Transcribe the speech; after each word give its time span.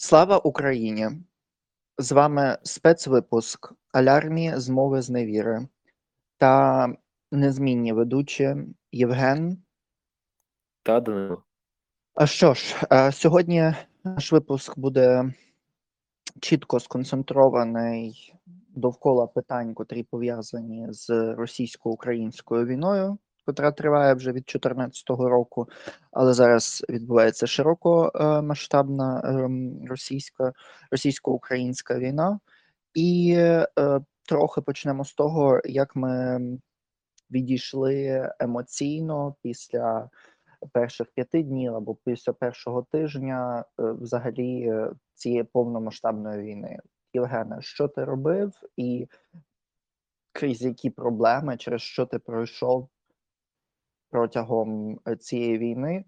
Слава 0.00 0.38
Україні! 0.38 1.08
З 1.98 2.12
вами 2.12 2.58
спецвипуск 2.62 3.72
Алярмі 3.92 4.52
з 4.56 4.68
мови 4.68 5.02
зневіри 5.02 5.68
та 6.36 6.86
незмінні 7.32 7.92
ведучі 7.92 8.56
Євген. 8.92 9.62
Та 10.82 11.00
Данило. 11.00 11.42
А 12.14 12.26
що 12.26 12.54
ж, 12.54 12.76
е, 12.92 13.12
сьогодні 13.12 13.74
наш 14.04 14.32
випуск 14.32 14.78
буде 14.78 15.34
чітко 16.40 16.80
сконцентрований 16.80 18.34
довкола 18.68 19.26
питань, 19.26 19.74
котрі 19.74 20.02
пов'язані 20.02 20.86
з 20.90 21.34
російсько-українською 21.34 22.66
війною, 22.66 23.18
котра 23.48 23.72
триває 23.72 24.14
вже 24.14 24.28
від 24.28 24.44
2014 24.44 25.10
року, 25.10 25.68
але 26.12 26.32
зараз 26.32 26.84
відбувається 26.88 27.46
широкомасштабна 27.46 29.22
ем, 29.24 29.86
російська 29.86 30.52
російсько-українська 30.90 31.98
війна, 31.98 32.40
і 32.94 33.34
е, 33.38 33.66
трохи 34.28 34.60
почнемо 34.60 35.04
з 35.04 35.14
того, 35.14 35.60
як 35.64 35.96
ми 35.96 36.40
відійшли 37.30 38.28
емоційно 38.40 39.34
після 39.42 40.10
перших 40.72 41.06
п'яти 41.06 41.42
днів 41.42 41.74
або 41.74 41.94
після 41.94 42.32
першого 42.32 42.82
тижня, 42.82 43.64
е, 43.80 43.82
взагалі 43.92 44.62
е, 44.62 44.90
цієї 45.14 45.44
повномасштабної 45.44 46.42
війни. 46.42 46.78
Євгене, 47.14 47.56
що 47.60 47.88
ти 47.88 48.04
робив, 48.04 48.52
і 48.76 49.08
крізь 50.32 50.62
які 50.62 50.90
проблеми, 50.90 51.56
через 51.56 51.82
що 51.82 52.06
ти 52.06 52.18
пройшов 52.18 52.88
протягом 54.10 55.00
е, 55.08 55.16
цієї 55.16 55.58
війни, 55.58 56.04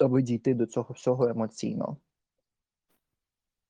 аби 0.00 0.22
дійти 0.22 0.54
до 0.54 0.66
цього 0.66 0.94
всього 0.94 1.28
емоційно? 1.28 1.96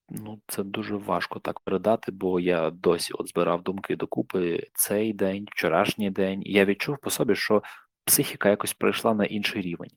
Ну, 0.09 0.41
це 0.47 0.63
дуже 0.63 0.97
важко 0.97 1.39
так 1.41 1.61
передати, 1.61 2.13
бо 2.13 2.41
я 2.41 2.71
досі 2.71 3.13
от 3.13 3.29
збирав 3.29 3.63
думки 3.63 3.97
докупи 3.97 4.67
цей 4.75 5.13
день, 5.13 5.47
вчорашній 5.51 6.11
день, 6.11 6.43
і 6.43 6.53
я 6.53 6.65
відчув 6.65 6.99
по 6.99 7.11
собі, 7.11 7.35
що 7.35 7.63
психіка 8.05 8.51
якось 8.51 8.75
прийшла 8.75 9.15
на 9.15 9.25
інший 9.25 9.63
рівень. 9.63 9.91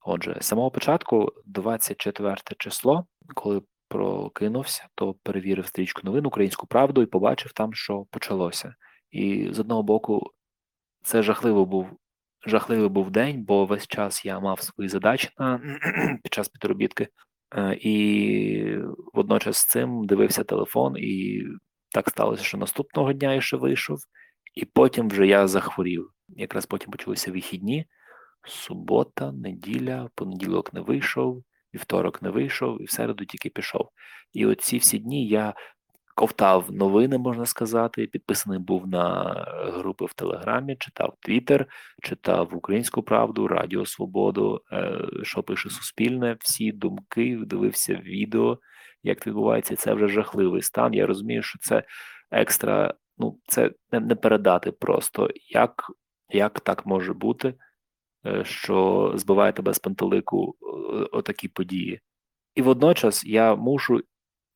Отже, 0.00 0.36
з 0.40 0.46
самого 0.46 0.70
початку, 0.70 1.32
24 1.46 2.36
число, 2.58 3.06
коли 3.34 3.62
прокинувся, 3.88 4.88
то 4.94 5.14
перевірив 5.14 5.66
стрічку 5.66 6.00
новин 6.04 6.26
Українську 6.26 6.66
правду 6.66 7.02
і 7.02 7.06
побачив 7.06 7.52
там, 7.52 7.74
що 7.74 8.06
почалося. 8.10 8.74
І 9.10 9.48
з 9.52 9.58
одного 9.60 9.82
боку, 9.82 10.30
це 11.02 11.22
жахливо 11.22 11.66
був 11.66 11.86
жахливий 12.46 12.88
був 12.88 13.10
день, 13.10 13.44
бо 13.44 13.66
весь 13.66 13.86
час 13.86 14.24
я 14.24 14.40
мав 14.40 14.60
свої 14.60 14.88
задачі 14.88 15.30
на 15.38 15.60
під 16.22 16.34
час 16.34 16.48
підробітки, 16.48 17.08
е, 17.56 17.78
і 17.80 18.76
водночас 19.12 19.56
з 19.56 19.68
цим 19.68 20.06
дивився 20.06 20.44
телефон, 20.44 20.96
і 20.96 21.42
так 21.90 22.08
сталося, 22.08 22.44
що 22.44 22.58
наступного 22.58 23.12
дня 23.12 23.34
я 23.34 23.40
ще 23.40 23.56
вийшов, 23.56 23.98
і 24.54 24.64
потім 24.64 25.08
вже 25.08 25.26
я 25.26 25.48
захворів. 25.48 26.10
Якраз 26.28 26.66
потім 26.66 26.90
почалися 26.90 27.32
вихідні. 27.32 27.86
Субота, 28.48 29.32
неділя, 29.32 30.10
понеділок 30.14 30.74
не 30.74 30.80
вийшов, 30.80 31.44
вівторок 31.74 32.22
не 32.22 32.30
вийшов, 32.30 32.82
і 32.82 32.84
в 32.84 32.90
середу 32.90 33.24
тільки 33.24 33.48
пішов. 33.48 33.88
І 34.32 34.46
оці 34.46 34.78
всі 34.78 34.98
дні 34.98 35.28
я 35.28 35.54
ковтав 36.14 36.72
новини, 36.72 37.18
можна 37.18 37.46
сказати, 37.46 38.06
підписаний 38.06 38.58
був 38.58 38.86
на 38.86 39.34
групи 39.74 40.04
в 40.04 40.12
Телеграмі, 40.12 40.76
читав 40.76 41.16
Твіттер, 41.20 41.66
читав 42.02 42.54
Українську 42.54 43.02
Правду, 43.02 43.48
Радіо 43.48 43.86
Свободу, 43.86 44.60
е, 44.72 44.98
що 45.22 45.42
пише 45.42 45.70
Суспільне, 45.70 46.36
всі 46.40 46.72
думки, 46.72 47.38
дивився 47.46 47.94
відео, 47.94 48.58
як 49.02 49.20
це 49.20 49.30
відбувається. 49.30 49.76
Це 49.76 49.94
вже 49.94 50.08
жахливий 50.08 50.62
стан. 50.62 50.94
Я 50.94 51.06
розумію, 51.06 51.42
що 51.42 51.58
це 51.58 51.82
екстра, 52.30 52.94
ну 53.18 53.38
це 53.48 53.70
не 53.92 54.14
передати 54.14 54.72
просто, 54.72 55.30
як, 55.48 55.84
як 56.28 56.60
так 56.60 56.86
може 56.86 57.12
бути. 57.12 57.54
Е, 58.26 58.44
що 58.44 59.12
збиває 59.14 59.52
тебе 59.52 59.74
з 59.74 59.78
пантелику 59.78 60.56
е, 60.62 60.66
отакі 61.12 61.48
події. 61.48 62.00
І 62.54 62.62
водночас 62.62 63.24
я 63.24 63.54
мушу 63.54 64.00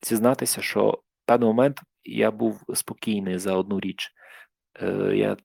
зізнатися, 0.03 0.61
що 0.61 0.99
певний 1.27 1.47
момент 1.47 1.81
я 2.03 2.31
був 2.31 2.63
спокійний 2.73 3.37
за 3.37 3.55
одну 3.55 3.79
річ, 3.79 4.11
е, 4.81 5.11
я, 5.15 5.37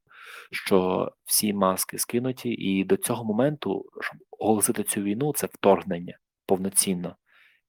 що 0.53 1.10
всі 1.25 1.53
маски 1.53 1.98
скинуті, 1.98 2.50
і 2.50 2.84
до 2.84 2.97
цього 2.97 3.25
моменту, 3.25 3.84
щоб 4.00 4.21
оголосити 4.31 4.82
цю 4.82 5.03
війну, 5.03 5.32
це 5.37 5.47
вторгнення 5.47 6.19
повноцінно. 6.47 7.16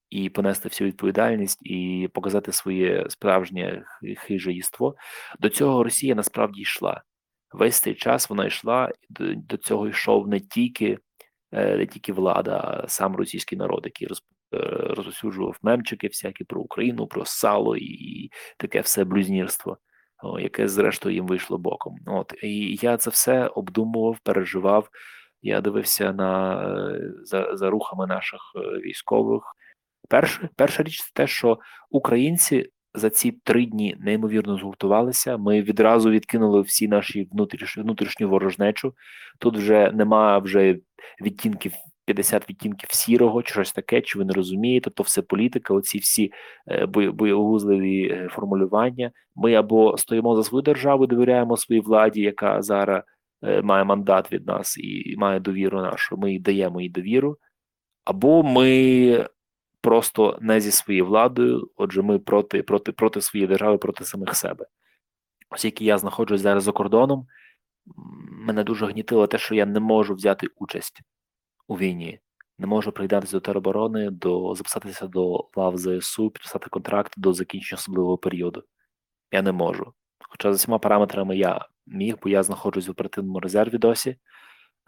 І 0.10 0.30
понести 0.30 0.70
всю 0.70 0.88
відповідальність 0.88 1.60
і 1.62 2.10
показати 2.14 2.52
своє 2.52 3.06
справжнє 3.10 3.84
хижеїство. 4.18 4.96
До 5.40 5.50
цього 5.50 5.84
Росія 5.84 6.16
насправді 6.16 6.62
йшла 6.62 7.04
весь 7.54 7.80
цей 7.80 7.96
час 7.96 8.30
вона 8.30 8.46
йшла 8.46 8.92
до 9.36 9.58
цього 9.58 9.88
йшов 9.88 10.28
не 10.28 10.40
тільки 10.40 10.98
е, 11.52 11.78
не 11.78 11.88
тільки 11.88 12.14
влада, 12.14 12.58
а 12.58 12.88
сам 12.88 13.16
російський 13.16 13.58
народ, 13.58 13.82
який 13.86 14.08
е, 14.54 15.54
мемчики 15.62 16.08
всякі 16.08 16.44
про 16.44 16.62
Україну, 16.62 17.08
про 17.08 17.26
сало 17.26 17.78
і 17.78 18.30
таке 18.58 18.82
все 18.82 19.04
блюзнірство, 19.04 19.78
яке 20.40 20.68
зрештою 20.68 21.16
їм 21.16 21.28
вийшло 21.28 21.58
боком. 21.58 21.96
От 22.06 22.34
і 22.44 22.80
я 22.82 22.98
це 22.98 23.10
все 23.10 23.48
обдумував, 23.48 24.20
переживав. 24.24 24.90
Я 25.42 25.62
дивився 25.62 26.14
на 26.14 26.64
е, 26.64 27.12
за, 27.24 27.56
за 27.56 27.70
рухами 27.70 28.08
наших 28.08 28.42
військових. 28.84 29.44
Перше, 30.10 30.50
перша 30.56 30.84
річ 30.84 31.04
це 31.04 31.12
те, 31.14 31.28
що 31.28 31.60
українці 31.90 32.70
за 32.96 33.10
ці 33.10 33.32
три 33.32 33.66
дні 33.66 33.96
неймовірно 34.00 34.58
згуртувалися. 34.58 35.38
Ми 35.38 35.62
відразу 35.62 36.10
відкинули 36.10 36.62
всі 36.62 36.88
наші 36.88 37.28
внутрішні 37.32 37.84
внутрішню 37.84 38.30
ворожнечу. 38.30 38.94
Тут 39.40 39.58
вже 39.58 39.92
немає 39.92 40.40
вже 40.40 40.78
відтінків. 41.22 41.74
50 42.06 42.50
відтінків 42.50 42.90
сірого, 42.92 43.44
чи 43.44 43.54
щось 43.54 43.72
таке, 43.72 44.02
чи 44.02 44.20
ви 44.20 44.26
не 44.26 44.34
розумієте, 44.34 44.90
то 44.90 45.04
все 45.04 45.22
політика, 45.22 45.74
оці 45.74 45.98
всі 45.98 46.32
е, 46.68 46.86
боєгузливі 46.86 48.08
е, 48.08 48.30
формулювання. 48.32 49.12
Ми 49.36 49.54
або 49.54 49.98
стоїмо 49.98 50.36
за 50.36 50.44
свою 50.44 50.62
державу, 50.62 51.08
довіряємо 51.08 51.58
своїй 51.58 51.82
владі, 51.82 52.22
яка 52.22 52.62
зараз 52.62 53.04
е, 53.44 53.62
має 53.62 53.84
мандат 53.84 54.32
від 54.32 54.48
нас 54.48 54.78
і 54.78 55.16
має 55.18 55.40
довіру 55.40 55.82
нашу. 55.82 56.18
Ми 56.18 56.40
даємо 56.40 56.82
їй 56.82 56.90
довіру, 56.90 57.38
або 58.06 58.44
ми 58.44 59.28
просто 59.82 60.38
не 60.42 60.62
зі 60.62 60.72
своєю 60.72 61.06
владою. 61.06 61.70
Отже, 61.76 62.02
ми 62.02 62.20
проти 62.20 62.64
проти, 62.64 62.92
проти 62.92 63.22
своєї 63.22 63.48
держави, 63.48 63.78
проти 63.78 64.06
самих 64.06 64.36
себе. 64.36 64.66
Оскільки 65.50 65.86
я 65.86 65.98
знаходжусь 65.98 66.42
зараз 66.42 66.64
за 66.64 66.72
кордоном, 66.72 67.28
мене 68.32 68.64
дуже 68.64 68.86
гнітило 68.86 69.28
те, 69.28 69.38
що 69.38 69.56
я 69.56 69.66
не 69.66 69.80
можу 69.80 70.14
взяти 70.14 70.48
участь 70.56 71.02
у 71.68 71.78
війні, 71.78 72.20
не 72.58 72.68
можу 72.68 72.92
приєднатися 72.92 73.32
до 73.34 73.40
тероборони, 73.40 74.10
до 74.10 74.56
записатися 74.56 75.08
до 75.08 75.50
лав 75.56 75.78
ЗСУ, 75.78 76.30
підписати 76.30 76.70
контракт 76.70 77.14
до 77.18 77.34
закінчення 77.34 77.78
особливого 77.78 78.18
періоду. 78.18 78.64
Я 79.32 79.42
не 79.42 79.52
можу. 79.52 79.94
Хоча 80.30 80.54
за 80.54 80.58
всіма 80.58 80.80
параметрами 80.80 81.38
я 81.38 81.68
міг, 81.88 82.16
бо 82.24 82.30
я 82.30 82.44
знаходжусь 82.44 82.88
в 82.88 82.92
оперативному 82.92 83.40
резерві 83.40 83.78
досі, 83.78 84.16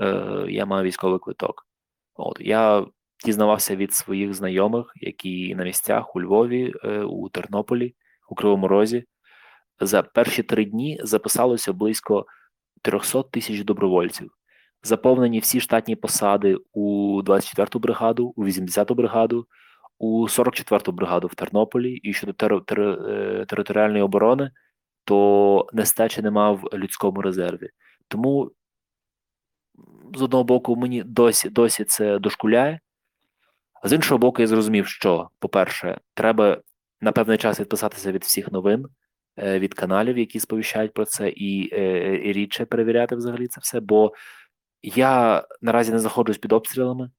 е, 0.02 0.46
я 0.50 0.66
маю 0.66 0.84
військовий 0.84 1.19
квиток. 1.19 1.68
От 2.16 2.38
я 2.40 2.85
дізнавався 3.25 3.75
від 3.75 3.94
своїх 3.94 4.34
знайомих, 4.34 4.91
які 4.96 5.56
на 5.56 5.64
місцях 5.64 6.16
у 6.16 6.22
Львові, 6.22 6.74
е, 6.84 7.02
у 7.03 7.30
Тернополі, 7.30 7.96
у 8.30 8.35
Кривому 8.35 8.68
Розі. 8.68 9.06
За 9.80 10.03
перші 10.03 10.44
три 10.44 10.66
дні 10.66 11.00
записалося 11.03 11.74
близько 11.74 12.25
300 12.81 13.24
тисяч 13.24 13.64
добровольців. 13.64 14.31
Заповнені 14.85 15.40
всі 15.40 15.59
штатні 15.59 15.96
посади 15.96 16.57
у 16.73 17.22
24-ту 17.22 17.79
бригаду, 17.79 18.34
у 18.35 18.46
80-ту 18.46 18.96
бригаду, 18.96 19.47
у 20.00 20.28
44-ту 20.28 20.91
бригаду 20.91 21.28
в 21.28 21.35
Тернополі 21.35 21.91
і 21.91 22.14
щодо 22.14 22.34
тер 22.34 22.61
тер 22.66 22.82
е, 22.82 23.46
територіальної 23.47 24.03
оборони, 24.03 24.52
то 25.03 25.67
нестачі 25.73 26.22
нема 26.22 26.52
в 26.52 26.70
людському 26.73 27.22
резерві. 27.22 27.70
Тому 28.08 28.52
з 30.16 30.22
одного 30.22 30.43
боку, 30.43 30.76
мені 30.76 31.03
досі 31.03 31.49
досі 31.49 31.84
це 31.84 32.20
дошкуляє, 32.20 32.79
А 33.82 33.87
з 33.87 33.93
іншого 33.93 34.17
боку, 34.17 34.41
я 34.41 34.47
зрозумів, 34.47 34.87
що, 34.87 35.29
по-перше, 35.40 35.99
треба 36.14 36.61
на 37.02 37.11
певний 37.11 37.37
час 37.37 37.59
відписатися 37.59 38.11
від 38.11 38.23
всіх 38.23 38.52
новин, 38.52 38.85
е, 39.37 39.59
від 39.59 39.73
каналів, 39.73 40.17
які 40.17 40.40
сповіщають 40.40 40.93
про 40.93 41.05
це, 41.05 41.29
і, 41.29 41.70
е, 41.73 42.16
і 42.29 42.34
рідше 42.34 42.66
перевіряти 42.66 43.16
взагалі 43.16 43.47
це 43.47 43.61
все. 43.61 43.79
Бо 43.79 44.14
я 44.83 45.43
наразі 45.61 45.91
не 45.91 45.99
знаходжусь 45.99 46.37
під 46.37 46.53
обстрілами, 46.53 47.11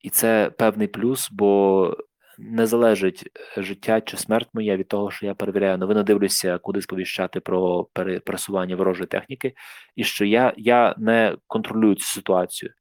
і 0.00 0.10
це 0.10 0.50
певний 0.58 0.88
плюс, 0.88 1.28
бо 1.30 1.96
не 2.38 2.66
залежить 2.66 3.24
е, 3.58 3.62
життя 3.62 4.00
чи 4.00 4.16
смерть 4.16 4.48
моя 4.52 4.76
від 4.76 4.88
того, 4.88 5.10
що 5.10 5.26
я 5.26 5.34
перевіряю 5.34 5.78
новини, 5.78 6.02
дивлюся, 6.02 6.58
куди 6.58 6.82
сповіщати 6.82 7.40
про 7.40 7.84
пересування 8.24 8.76
ворожої 8.76 9.06
техніки, 9.06 9.54
і 9.96 10.04
що 10.04 10.24
я, 10.24 10.54
я 10.56 10.94
не 10.98 11.36
контролюю 11.46 11.94
цю 11.94 12.04
ситуацію. 12.04 12.72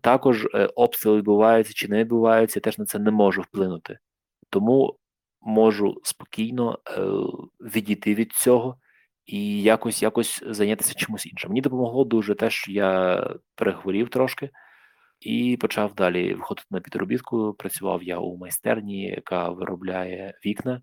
Також 0.00 0.44
е, 0.44 0.70
обстріли 0.74 1.16
відбуваються 1.16 1.72
чи 1.74 1.88
не 1.88 1.98
відбуваються, 1.98 2.58
я 2.58 2.60
теж 2.60 2.78
на 2.78 2.84
це 2.84 2.98
не 2.98 3.10
можу 3.10 3.42
вплинути. 3.42 3.98
Тому 4.50 4.98
можу 5.40 6.00
спокійно 6.04 6.78
е, 6.88 7.00
відійти 7.60 8.14
від 8.14 8.32
цього 8.32 8.78
і 9.26 9.62
якось 9.62 10.02
якось 10.02 10.42
зайнятися 10.46 10.94
чимось 10.94 11.26
іншим. 11.26 11.50
Мені 11.50 11.60
допомогло 11.60 12.04
дуже 12.04 12.34
те, 12.34 12.50
що 12.50 12.72
я 12.72 13.20
перехворів 13.54 14.08
трошки 14.08 14.50
і 15.20 15.58
почав 15.60 15.94
далі 15.94 16.34
виходити 16.34 16.66
на 16.70 16.80
підробітку. 16.80 17.54
Працював 17.58 18.02
я 18.02 18.18
у 18.18 18.36
майстерні, 18.36 19.02
яка 19.02 19.48
виробляє 19.48 20.38
вікна, 20.46 20.82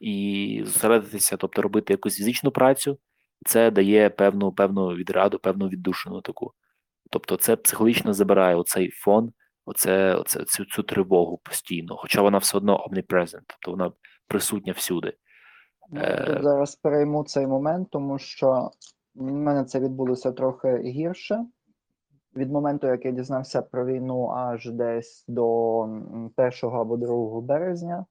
і 0.00 0.62
зосередитися, 0.64 1.36
тобто 1.36 1.62
робити 1.62 1.92
якусь 1.92 2.16
фізичну 2.16 2.50
працю, 2.50 2.98
це 3.46 3.70
дає 3.70 4.10
певну 4.10 4.52
певну 4.52 4.88
відраду, 4.94 5.38
певну 5.38 5.68
віддушину 5.68 6.20
таку. 6.20 6.52
Тобто, 7.10 7.36
це 7.36 7.56
психологічно 7.56 8.12
забирає 8.12 8.56
оцей 8.56 8.90
фон, 8.90 9.32
оце, 9.64 10.14
оце 10.14 10.44
цю, 10.44 10.64
цю 10.64 10.82
тривогу 10.82 11.38
постійно, 11.38 11.96
хоча 11.96 12.22
вона 12.22 12.38
все 12.38 12.56
одно 12.56 12.86
omnipresent, 12.90 13.42
тобто 13.46 13.70
вона 13.70 13.92
присутня 14.28 14.72
всюди. 14.72 15.12
Ну, 15.92 16.00
Е. 16.00 16.24
тут 16.26 16.42
зараз 16.44 16.76
перейму 16.76 17.24
цей 17.24 17.46
момент, 17.46 17.88
тому 17.90 18.18
що 18.18 18.70
в 19.14 19.32
мене 19.32 19.64
це 19.64 19.80
відбулося 19.80 20.32
трохи 20.32 20.76
гірше. 20.78 21.46
Від 22.36 22.52
моменту, 22.52 22.86
як 22.86 23.04
я 23.04 23.10
дізнався 23.10 23.62
про 23.62 23.86
війну 23.86 24.28
аж 24.30 24.70
десь 24.70 25.24
до 25.28 25.82
м, 25.84 26.30
1 26.36 26.80
або 26.80 26.96
2 26.96 27.40
березня, 27.40 28.06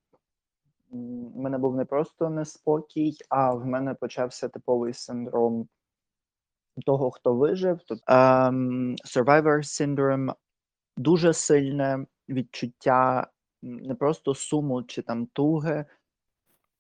в 0.92 1.38
мене 1.38 1.58
був 1.58 1.76
не 1.76 1.86
просто 1.86 2.30
неспокій, 2.30 3.14
а 3.30 3.54
в 3.54 3.66
мене 3.66 3.94
почався 3.94 4.50
типовий 4.50 4.94
синдром 4.94 5.68
того, 6.86 7.12
хто 7.12 7.34
вижив. 7.36 7.80
Тут 7.88 8.00
ем, 8.08 8.96
Survivor 9.06 9.58
Syndrome 9.64 10.34
дуже 10.98 11.34
сильне 11.34 12.06
відчуття 12.30 13.28
не 13.62 13.96
просто 13.96 14.36
суму 14.36 14.84
чи 14.84 15.02
там 15.02 15.26
туги, 15.26 15.86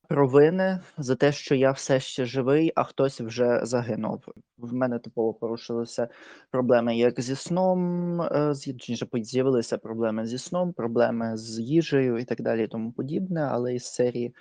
провини 0.09 0.79
за 0.97 1.15
те, 1.15 1.31
що 1.31 1.55
я 1.55 1.71
все 1.71 1.99
ще 1.99 2.25
живий, 2.25 2.71
а 2.75 2.83
хтось 2.83 3.21
вже 3.21 3.65
загинув. 3.65 4.25
В 4.57 4.73
мене 4.73 4.99
типово 4.99 5.33
порушилися 5.33 6.07
проблеми 6.51 6.97
як 6.97 7.21
зі 7.21 7.35
сном, 7.35 8.21
е, 8.21 8.53
з- 8.53 8.65
точніше, 8.65 9.05
по- 9.05 9.19
з'явилися 9.19 9.77
проблеми 9.77 10.25
зі 10.25 10.37
сном, 10.37 10.73
проблеми 10.73 11.37
з 11.37 11.59
їжею 11.59 12.17
і 12.17 12.25
так 12.25 12.41
далі, 12.41 12.63
і 12.63 12.67
тому 12.67 12.91
подібне. 12.91 13.41
Але 13.41 13.75
із 13.75 13.85
серії 13.85 14.35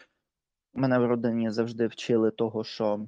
мене 0.75 0.99
в 0.99 1.07
родині 1.07 1.51
завжди 1.51 1.87
вчили 1.87 2.31
того, 2.31 2.65
що 2.65 3.07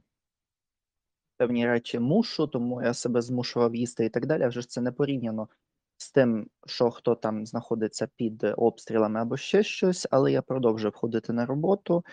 певні 1.37 1.67
речі 1.67 1.99
мушу, 1.99 2.47
тому 2.47 2.83
я 2.83 2.95
себе 2.95 3.23
змушував 3.23 3.75
їсти 3.75 4.05
і 4.05 4.09
так 4.09 4.27
далі. 4.27 4.47
Вже 4.47 4.61
ж 4.61 4.69
це 4.69 4.81
не 4.81 4.93
порівняно 4.93 5.49
з 5.97 6.13
тим, 6.13 6.47
що 6.67 6.91
хто 6.91 7.15
там 7.15 7.47
знаходиться 7.47 8.09
під 8.17 8.45
обстрілами 8.57 9.21
або 9.21 9.37
ще 9.37 9.63
щось, 9.63 10.07
але 10.11 10.33
я 10.33 10.43
продовжив 10.43 10.95
ходити 10.95 11.33
на 11.33 11.47
роботу 11.47 12.05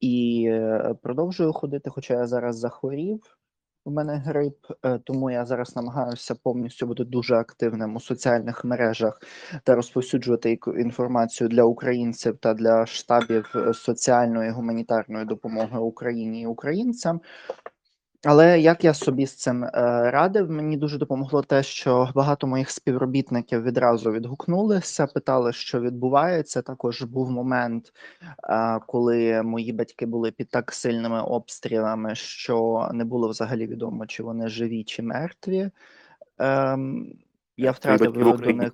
і 0.00 0.44
е, 0.48 0.94
продовжую 1.02 1.52
ходити, 1.52 1.90
хоча 1.90 2.14
я 2.14 2.26
зараз 2.26 2.58
захворів. 2.58 3.38
У 3.84 3.90
мене 3.90 4.16
грип, 4.16 4.56
е, 4.84 4.98
тому 4.98 5.30
я 5.30 5.44
зараз 5.44 5.76
намагаюся 5.76 6.34
повністю 6.34 6.86
бути 6.86 7.04
дуже 7.04 7.34
активним 7.34 7.96
у 7.96 8.00
соціальних 8.00 8.64
мережах 8.64 9.20
та 9.64 9.74
розповсюджувати 9.74 10.58
інформацію 10.78 11.48
для 11.48 11.62
українців 11.62 12.36
та 12.36 12.54
для 12.54 12.86
штабів 12.86 13.46
соціальної 13.74 13.74
соціальної 13.74 14.50
гуманітарної 14.50 15.24
допомоги 15.24 15.78
Україні 15.78 16.42
і 16.42 16.46
українцям. 16.46 17.20
Але 18.24 18.60
як 18.60 18.84
я 18.84 18.94
собі 18.94 19.26
з 19.26 19.34
цим 19.34 19.64
е, 19.64 19.70
радив, 20.10 20.50
мені 20.50 20.76
дуже 20.76 20.98
допомогло 20.98 21.42
те, 21.42 21.62
що 21.62 22.10
багато 22.14 22.46
моїх 22.46 22.70
співробітників 22.70 23.62
відразу 23.62 24.12
відгукнулися, 24.12 25.06
питали, 25.06 25.52
що 25.52 25.80
відбувається. 25.80 26.62
Також 26.62 27.02
був 27.02 27.30
момент, 27.30 27.92
е, 28.44 28.80
коли 28.86 29.42
мої 29.42 29.72
батьки 29.72 30.06
були 30.06 30.30
під 30.30 30.48
так 30.48 30.72
сильними 30.72 31.22
обстрілами, 31.22 32.14
що 32.14 32.88
не 32.92 33.04
було 33.04 33.28
взагалі 33.28 33.66
відомо, 33.66 34.06
чи 34.06 34.22
вони 34.22 34.48
живі, 34.48 34.84
чи 34.84 35.02
мертві. 35.02 35.70
Ем, 36.38 37.12
я 37.56 37.70
втратив 37.70 38.12
до 38.12 38.52
них 38.52 38.72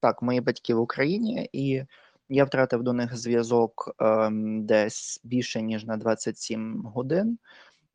так, 0.00 0.22
мої 0.22 0.40
батьки 0.40 0.74
в 0.74 0.80
Україні, 0.80 1.48
і 1.52 1.84
я 2.28 2.44
втратив 2.44 2.82
до 2.82 2.92
них 2.92 3.16
зв'язок 3.16 3.94
ем, 3.98 4.66
десь 4.66 5.20
більше 5.24 5.62
ніж 5.62 5.84
на 5.84 5.96
27 5.96 6.82
годин. 6.82 7.38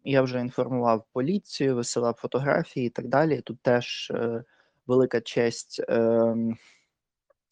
Я 0.03 0.21
вже 0.21 0.39
інформував 0.39 1.05
поліцію, 1.13 1.75
висилав 1.75 2.13
фотографії 2.13 2.87
і 2.87 2.89
так 2.89 3.07
далі. 3.07 3.41
Тут 3.41 3.61
теж 3.61 4.11
е, 4.15 4.43
велика 4.87 5.21
честь 5.21 5.81
е, 5.89 6.35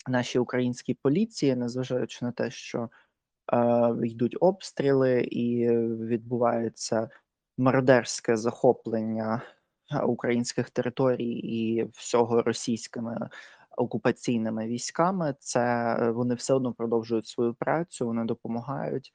нашій 0.07 0.39
українській 0.39 0.93
поліції, 0.93 1.55
незважаючи 1.55 2.25
на 2.25 2.31
те, 2.31 2.51
що 2.51 2.89
е, 3.53 3.59
йдуть 4.03 4.37
обстріли 4.39 5.21
і 5.21 5.69
відбувається 5.87 7.09
мародерське 7.57 8.37
захоплення 8.37 9.41
е, 9.91 9.99
українських 9.99 10.69
територій 10.69 11.31
і 11.33 11.83
всього 11.93 12.41
російськими 12.41 13.29
окупаційними 13.77 14.67
військами. 14.67 15.35
Це 15.39 15.61
е, 15.99 16.11
вони 16.11 16.35
все 16.35 16.53
одно 16.53 16.73
продовжують 16.73 17.27
свою 17.27 17.53
працю, 17.53 18.05
вони 18.05 18.25
допомагають. 18.25 19.13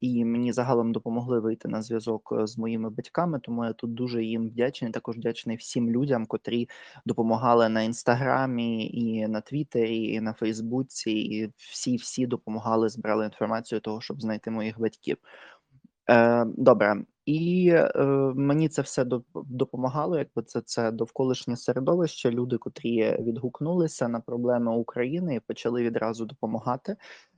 І 0.00 0.24
мені 0.24 0.52
загалом 0.52 0.92
допомогли 0.92 1.40
вийти 1.40 1.68
на 1.68 1.82
зв'язок 1.82 2.32
е, 2.32 2.46
з 2.46 2.58
моїми 2.58 2.90
батьками, 2.90 3.40
тому 3.40 3.64
я 3.64 3.72
тут 3.72 3.94
дуже 3.94 4.24
їм 4.24 4.48
вдячний. 4.48 4.92
Також 4.92 5.16
вдячний 5.16 5.56
всім 5.56 5.90
людям, 5.90 6.26
котрі 6.26 6.68
допомагали 7.06 7.68
на 7.68 7.82
інстаграмі, 7.82 8.90
і 8.90 9.28
на 9.28 9.40
Твіттері, 9.40 10.04
і 10.04 10.20
на 10.20 10.32
Фейсбуці. 10.32 11.10
І 11.10 11.52
всі 11.56 11.96
всі 11.96 12.26
допомагали, 12.26 12.88
збирали 12.88 13.24
інформацію 13.24 13.80
того, 13.80 14.00
щоб 14.00 14.22
знайти 14.22 14.50
моїх 14.50 14.80
батьків. 14.80 15.16
Е, 16.10 16.44
добре, 16.44 17.04
і 17.26 17.68
е, 17.74 17.92
мені 18.36 18.68
це 18.68 18.82
все 18.82 19.04
доп- 19.04 19.22
допомагало. 19.34 20.18
Якби 20.18 20.42
це 20.42 20.60
це 20.60 20.90
довколишнє 20.90 21.56
середовище, 21.56 22.30
люди, 22.30 22.58
котрі 22.58 23.16
відгукнулися 23.20 24.08
на 24.08 24.20
проблеми 24.20 24.76
України 24.76 25.34
і 25.34 25.40
почали 25.40 25.82
відразу 25.82 26.24
допомагати. 26.26 26.96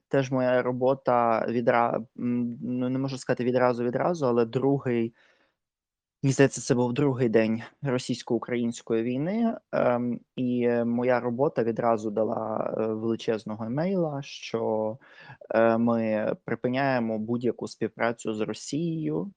Теж 0.08 0.30
моя 0.30 0.62
робота 0.62 1.46
відра... 1.48 2.00
ну 2.16 2.88
не 2.88 2.98
можу 2.98 3.18
сказати 3.18 3.44
відразу 3.44 3.84
відразу, 3.84 4.26
але 4.26 4.44
другий, 4.44 5.14
мені 6.24 6.32
здається, 6.32 6.60
це 6.60 6.74
був 6.74 6.92
другий 6.92 7.28
день 7.28 7.62
російсько-української 7.82 9.02
війни, 9.02 9.56
ем, 9.72 10.20
і 10.36 10.68
моя 10.68 11.20
робота 11.20 11.64
відразу 11.64 12.10
дала 12.10 12.74
е, 12.78 12.86
величезного 12.86 13.64
емейла, 13.64 14.22
що 14.22 14.98
е, 15.50 15.78
ми 15.78 16.32
припиняємо 16.44 17.18
будь-яку 17.18 17.68
співпрацю 17.68 18.34
з 18.34 18.40
Росією. 18.40 19.32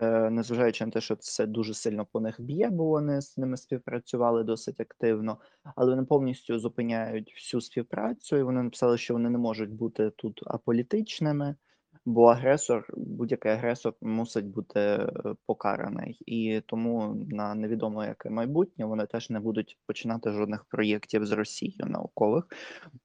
Е, 0.00 0.30
незважаючи 0.30 0.86
на 0.86 0.90
те, 0.90 1.00
що 1.00 1.16
це 1.16 1.46
дуже 1.46 1.74
сильно 1.74 2.06
по 2.06 2.20
них 2.20 2.40
б'є, 2.40 2.70
бо 2.70 2.84
вони 2.84 3.20
з 3.20 3.38
ними 3.38 3.56
співпрацювали 3.56 4.44
досить 4.44 4.80
активно, 4.80 5.38
але 5.76 5.90
вони 5.90 6.04
повністю 6.04 6.58
зупиняють 6.58 7.34
всю 7.34 7.60
співпрацю, 7.60 8.36
і 8.36 8.42
вони 8.42 8.62
написали, 8.62 8.98
що 8.98 9.14
вони 9.14 9.30
не 9.30 9.38
можуть 9.38 9.72
бути 9.72 10.10
тут 10.10 10.42
аполітичними, 10.46 11.56
бо 12.04 12.26
агресор, 12.26 12.86
будь-який 12.96 13.52
агресор 13.52 13.94
мусить 14.00 14.46
бути 14.46 14.80
е, 14.80 15.08
покараний, 15.46 16.18
і 16.26 16.62
тому 16.66 17.26
на 17.30 17.54
невідомо 17.54 18.04
яке 18.04 18.30
майбутнє 18.30 18.84
вони 18.84 19.06
теж 19.06 19.30
не 19.30 19.40
будуть 19.40 19.78
починати 19.86 20.30
жодних 20.30 20.64
проєктів 20.64 21.26
з 21.26 21.32
Росією 21.32 21.86
наукових. 21.86 22.44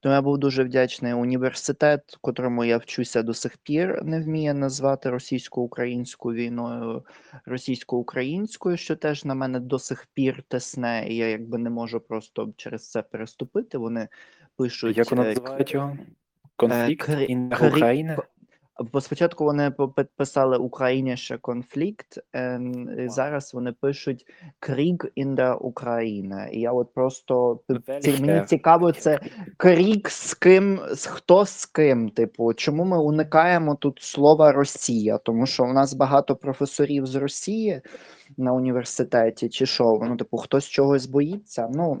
Тому 0.00 0.14
я 0.14 0.22
був 0.22 0.38
дуже 0.38 0.64
вдячний 0.64 1.12
університет, 1.12 2.18
котрому 2.20 2.64
я 2.64 2.76
вчуся 2.76 3.22
до 3.22 3.34
сих 3.34 3.56
пір, 3.56 4.04
не 4.04 4.20
вміє 4.20 4.54
назвати 4.54 5.10
російсько-українську 5.10 6.32
війною 6.32 7.04
російсько-українською, 7.46 8.76
що 8.76 8.96
теж 8.96 9.24
на 9.24 9.34
мене 9.34 9.60
до 9.60 9.78
сих 9.78 10.06
пір 10.14 10.42
тесне, 10.48 11.06
і 11.08 11.16
я 11.16 11.28
якби 11.28 11.58
не 11.58 11.70
можу 11.70 12.00
просто 12.00 12.52
через 12.56 12.90
це 12.90 13.02
переступити. 13.02 13.78
Вони 13.78 14.08
пишуть 14.56 14.96
Як 14.96 15.12
е, 15.12 15.14
називають 15.14 15.74
його? 15.74 15.96
Конфлікт 16.56 17.08
крі- 17.08 17.30
спочатку 19.00 19.44
вони 19.44 19.72
підписали 19.96 20.58
Україні 20.58 21.16
ще 21.16 21.38
конфлікт, 21.38 22.18
і 22.34 22.38
Вау. 22.38 23.08
зараз 23.08 23.54
вони 23.54 23.72
пишуть 23.72 24.26
in 25.16 25.34
the 25.36 25.56
Україна. 25.56 26.46
І 26.46 26.60
я 26.60 26.72
от 26.72 26.94
просто 26.94 27.60
ці, 28.00 28.20
мені 28.20 28.46
цікаво, 28.46 28.92
це 28.92 29.20
крік 29.56 30.10
з 30.10 30.34
ким, 30.34 30.80
з 30.90 31.06
хто 31.06 31.46
з 31.46 31.66
ким. 31.66 32.10
Типу, 32.10 32.54
чому 32.54 32.84
ми 32.84 32.98
уникаємо 32.98 33.74
тут 33.74 34.02
слова 34.02 34.52
Росія? 34.52 35.18
Тому 35.18 35.46
що 35.46 35.64
у 35.64 35.72
нас 35.72 35.94
багато 35.94 36.36
професорів 36.36 37.06
з 37.06 37.14
Росії 37.14 37.80
на 38.36 38.52
університеті, 38.52 39.48
чи 39.48 39.66
що? 39.66 40.00
Ну, 40.02 40.16
типу, 40.16 40.36
хтось 40.36 40.68
чогось 40.68 41.06
боїться. 41.06 41.68
Ну 41.74 41.98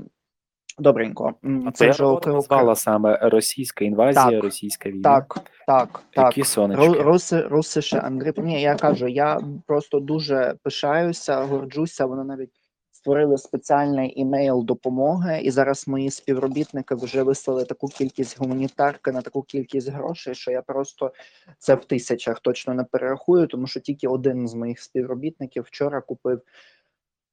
добренько. 0.78 1.34
А 1.66 1.70
твоя 1.70 1.92
робота 1.92 2.30
окре- 2.30 2.76
саме 2.76 3.18
російська 3.22 3.84
інвазія, 3.84 4.30
Так, 4.30 4.42
російська 4.44 4.90
війна. 4.90 5.02
Так, 5.02 5.40
так, 5.66 6.02
так. 6.10 6.36
Які 6.36 6.48
сонечки. 6.48 6.86
Ру- 6.86 7.02
Руси, 7.02 7.40
русише 7.40 7.98
Андрій. 7.98 8.32
Ні, 8.36 8.62
я 8.62 8.74
кажу, 8.74 9.08
я 9.08 9.40
просто 9.66 10.00
дуже 10.00 10.54
пишаюся, 10.62 11.42
горджуся. 11.42 12.06
Воно 12.06 12.24
навіть 12.24 12.50
створили 12.92 13.38
спеціальний 13.38 14.20
імейл 14.20 14.64
допомоги, 14.64 15.40
і 15.42 15.50
зараз 15.50 15.88
мої 15.88 16.10
співробітники 16.10 16.94
вже 16.94 17.22
вислали 17.22 17.64
таку 17.64 17.88
кількість 17.88 18.40
гуманітарки 18.40 19.12
на 19.12 19.22
таку 19.22 19.42
кількість 19.42 19.88
грошей, 19.90 20.34
що 20.34 20.50
я 20.50 20.62
просто 20.62 21.12
це 21.58 21.74
в 21.74 21.84
тисячах 21.84 22.40
точно 22.40 22.74
не 22.74 22.84
перерахую, 22.84 23.46
тому 23.46 23.66
що 23.66 23.80
тільки 23.80 24.08
один 24.08 24.48
з 24.48 24.54
моїх 24.54 24.80
співробітників 24.80 25.62
вчора 25.62 26.00
купив 26.00 26.40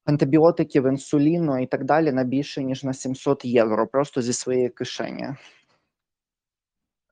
антибіотиків, 0.06 0.86
інсуліну 0.86 1.62
і 1.62 1.66
так 1.66 1.84
далі 1.84 2.12
на 2.12 2.24
більше 2.24 2.64
ніж 2.64 2.84
на 2.84 2.94
700 2.94 3.44
євро, 3.44 3.86
просто 3.86 4.22
зі 4.22 4.32
своєї 4.32 4.68
кишені. 4.68 5.28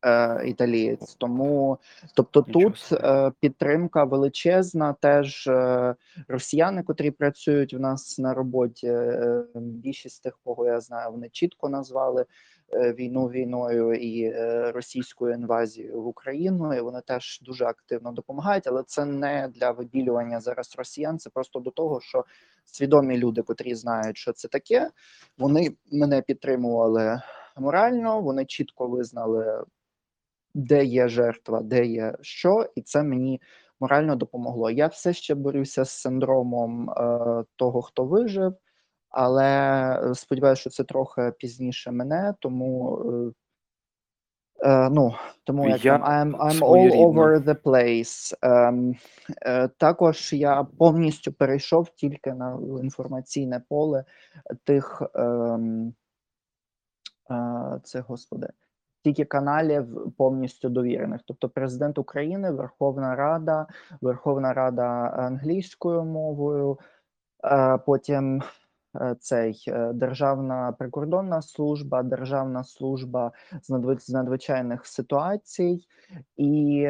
Е, 0.05 0.43
італієць. 0.47 1.15
Тому, 1.15 1.79
тобто, 2.15 2.45
Нічого 2.47 2.71
тут 2.71 2.93
е, 2.93 3.33
підтримка 3.41 4.05
величезна. 4.05 4.93
Теж 4.93 5.47
е, 5.47 5.95
росіяни, 6.29 6.83
котрі 6.83 7.11
працюють 7.11 7.75
в 7.75 7.81
нас 7.81 8.19
на 8.19 8.35
роботі. 8.35 8.99
Більшість 9.55 10.23
тих, 10.23 10.39
кого 10.45 10.67
я 10.67 10.81
знаю, 10.81 11.11
вони 11.11 11.29
чітко 11.29 11.69
назвали 11.69 12.25
війну 12.73 13.27
війною 13.27 13.95
і 13.95 14.33
російською 14.71 15.35
інвазією 15.35 16.03
в 16.03 16.07
Україну. 16.07 16.75
І 16.75 16.81
вони 16.81 17.01
теж 17.01 17.41
дуже 17.43 17.65
активно 17.65 18.13
допомагають, 18.13 18.67
але 18.67 18.83
це 18.83 19.05
не 19.05 19.49
для 19.55 19.71
вибілювання 19.71 20.41
зараз 20.41 20.75
росіян. 20.79 21.19
Це 21.19 21.31
просто 21.31 21.61
до 21.61 21.71
того, 21.71 22.01
що 22.01 22.25
свідомі 22.65 23.19
люди, 23.19 23.43
котрі 23.43 23.75
знають, 23.75 24.17
що 24.17 24.33
це 24.33 24.49
таке, 24.49 24.91
вони 25.39 25.77
мене 25.93 26.23
підтримували 26.23 27.21
морально. 27.57 28.21
Вони 28.21 28.45
чітко 28.45 28.87
визнали 28.87 29.65
де 30.55 30.85
є 30.85 31.09
жертва, 31.09 31.61
де 31.63 31.87
є 31.87 32.15
що, 32.21 32.67
і 32.75 32.83
це 32.83 33.03
мені 33.03 33.41
морально 33.81 34.17
допомогло. 34.17 34.71
Я 34.71 34.87
все 34.87 35.13
ще 35.13 35.35
борюся 35.35 35.85
з 35.85 35.91
синдромом 35.91 36.91
е, 36.91 36.95
того, 37.57 37.83
хто 37.83 38.05
вижив, 38.05 38.55
але 39.09 39.49
е, 40.11 40.15
сподіваюся, 40.15 40.61
що 40.61 40.71
це 40.71 40.85
трохи 40.85 41.33
пізніше 41.39 41.91
мене, 41.91 42.35
тому. 42.41 42.99
Е, 44.63 44.69
е, 44.69 44.91
ну, 44.91 45.15
тому 45.45 45.69
як 45.69 45.85
Я 45.85 45.99
там, 45.99 46.37
I'm, 46.37 46.37
I'm 46.37 46.59
all 46.59 46.93
over 46.93 47.39
the 47.39 47.63
place. 47.63 48.35
Ем, 48.43 48.95
е, 49.43 49.69
також 49.69 50.33
я 50.33 50.67
повністю 50.79 51.33
перейшов 51.33 51.89
тільки 51.89 52.33
на 52.33 52.59
інформаційне 52.83 53.63
поле 53.69 54.05
тих 54.65 55.03
ем, 55.15 55.95
е, 57.31 57.81
це 57.85 58.01
господи, 58.01 58.49
тільки 59.05 59.25
каналів 59.25 60.13
повністю 60.17 60.69
довірених. 60.69 61.21
Тобто 61.25 61.49
президент 61.49 61.99
України, 61.99 62.51
Верховна 62.51 63.17
Рада, 63.17 63.67
Верховна 64.01 64.53
Рада 64.53 64.87
англійською 65.17 66.05
мовою, 66.05 66.79
е, 67.45 67.79
потім 67.87 68.43
е, 69.01 69.17
цей 69.21 69.65
е, 69.69 69.93
Державна 69.93 70.73
прикордонна 70.79 71.43
служба, 71.43 72.03
Державна 72.03 72.65
служба 72.65 73.33
з 73.63 74.11
надзвичайних 74.11 74.87
ситуацій, 74.87 75.81
і 76.37 76.89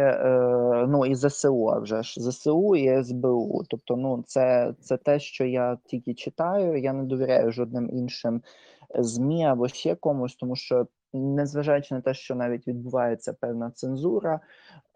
ну 0.89 1.07
і 1.07 1.15
ЗСУ, 1.15 1.69
а 1.69 1.79
вже 1.79 2.03
ж 2.03 2.21
ЗСУ 2.21 2.77
і 2.77 3.05
СБУ. 3.05 3.63
Тобто, 3.69 3.97
ну 3.97 4.25
це, 4.27 4.75
це 4.81 4.97
те, 4.97 5.19
що 5.19 5.45
я 5.45 5.79
тільки 5.85 6.15
читаю. 6.15 6.81
Я 6.81 6.93
не 6.93 7.05
довіряю 7.05 7.53
жодним 7.53 7.91
іншим 7.93 8.43
ЗМІ 8.99 9.47
або 9.47 9.69
ще 9.69 9.95
комусь, 9.95 10.37
тому 10.37 10.57
що 10.57 10.87
незважаючи 11.15 11.95
на 11.95 12.01
те, 12.01 12.15
що 12.15 12.35
навіть 12.35 12.69
відбувається 12.69 13.33
певна 13.33 13.71
цензура, 13.71 14.41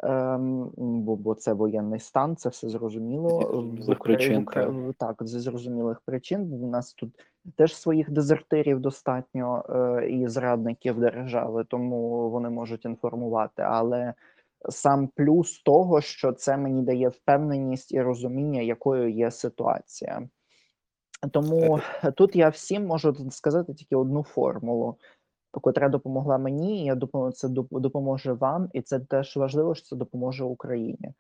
ем, 0.02 0.70
бо, 0.76 1.16
бо 1.16 1.34
це 1.34 1.52
воєнний 1.52 2.00
стан, 2.00 2.36
це 2.36 2.48
все 2.48 2.68
зрозуміло. 2.68 3.38
В 3.38 3.42
зрозумілих 3.42 3.98
Украї- 4.00 4.16
причин, 4.16 4.46
в 4.88 4.94
Так, 4.94 5.16
зі 5.20 5.38
зрозумілих 5.38 6.00
причин. 6.00 6.52
У 6.52 6.70
нас 6.70 6.94
тут 6.94 7.10
теж 7.56 7.76
своїх 7.76 8.10
дезертирів 8.10 8.80
достатньо 8.80 9.64
е, 9.68 10.08
і 10.08 10.28
зрадників 10.28 11.00
держави, 11.00 11.64
тому 11.68 12.30
вони 12.30 12.50
можуть 12.50 12.84
інформувати. 12.84 13.62
Але 13.62 14.14
сам 14.68 15.08
плюс 15.08 15.62
того, 15.62 16.00
що 16.00 16.32
це 16.32 16.56
мені 16.56 16.82
дає 16.82 17.08
впевненість 17.08 17.92
і 17.92 18.02
розуміння, 18.02 18.60
якою 18.60 19.10
є 19.10 19.30
ситуація. 19.30 20.28
Тому 21.32 21.80
тут 22.16 22.36
я 22.36 22.48
всім 22.48 22.86
можу 22.86 23.30
сказати 23.30 23.74
тільки 23.74 23.96
одну 23.96 24.22
формулу, 24.22 24.96
котра 25.50 25.88
допомогла 25.88 26.38
мені. 26.38 26.82
і 26.82 26.84
Я 26.84 26.94
думаю, 26.94 27.32
це 27.32 27.48
доп- 27.48 27.80
допоможе 27.80 28.32
вам, 28.32 28.68
і 28.72 28.82
це 28.82 29.00
теж 29.00 29.36
важливо, 29.36 29.74
що 29.74 29.86
це 29.86 29.96
допоможе 29.96 30.44
Україні. 30.44 31.12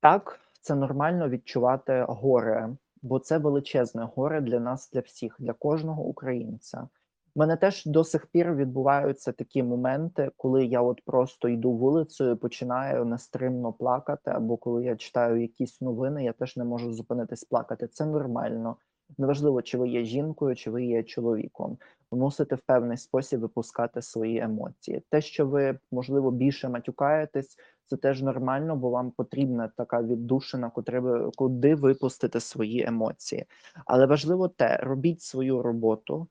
Так, 0.00 0.40
це 0.60 0.74
нормально 0.74 1.28
відчувати 1.28 2.04
горе, 2.08 2.76
бо 3.02 3.18
це 3.18 3.38
величезне 3.38 4.08
горе 4.16 4.40
для 4.40 4.60
нас, 4.60 4.90
для 4.90 5.00
всіх, 5.00 5.36
для 5.38 5.52
кожного 5.52 6.02
українця. 6.02 6.88
У 7.34 7.40
мене 7.40 7.56
теж 7.56 7.86
до 7.86 8.04
сих 8.04 8.26
пір 8.26 8.54
відбуваються 8.54 9.32
такі 9.32 9.62
моменти, 9.62 10.30
коли 10.36 10.64
я 10.64 10.82
от 10.82 11.04
просто 11.04 11.48
йду 11.48 11.72
вулицею, 11.72 12.36
починаю 12.36 13.04
нестримно 13.04 13.72
плакати, 13.72 14.30
або 14.30 14.56
коли 14.56 14.84
я 14.84 14.96
читаю 14.96 15.42
якісь 15.42 15.80
новини, 15.80 16.24
я 16.24 16.32
теж 16.32 16.56
не 16.56 16.64
можу 16.64 16.92
зупинитись 16.92 17.44
плакати. 17.44 17.86
Це 17.88 18.06
нормально. 18.06 18.76
Неважливо, 19.18 19.62
чи 19.62 19.78
ви 19.78 19.88
є 19.88 20.04
жінкою, 20.04 20.56
чи 20.56 20.70
ви 20.70 20.84
є 20.84 21.02
чоловіком. 21.02 21.78
Мусите 22.12 22.54
в 22.54 22.60
певний 22.60 22.96
спосіб 22.96 23.40
випускати 23.40 24.02
свої 24.02 24.38
емоції. 24.38 25.02
Те, 25.10 25.20
що 25.20 25.46
ви 25.46 25.78
можливо 25.90 26.30
більше 26.30 26.68
матюкаєтесь, 26.68 27.56
це 27.86 27.96
теж 27.96 28.22
нормально, 28.22 28.76
бо 28.76 28.90
вам 28.90 29.10
потрібна 29.10 29.70
така 29.76 30.02
віддушина, 30.02 30.70
куди 30.70 31.00
ви 31.00 31.30
куди 31.36 31.74
випустити 31.74 32.40
свої 32.40 32.84
емоції. 32.86 33.44
Але 33.86 34.06
важливо 34.06 34.48
те, 34.48 34.76
робіть 34.76 35.22
свою 35.22 35.62
роботу, 35.62 36.26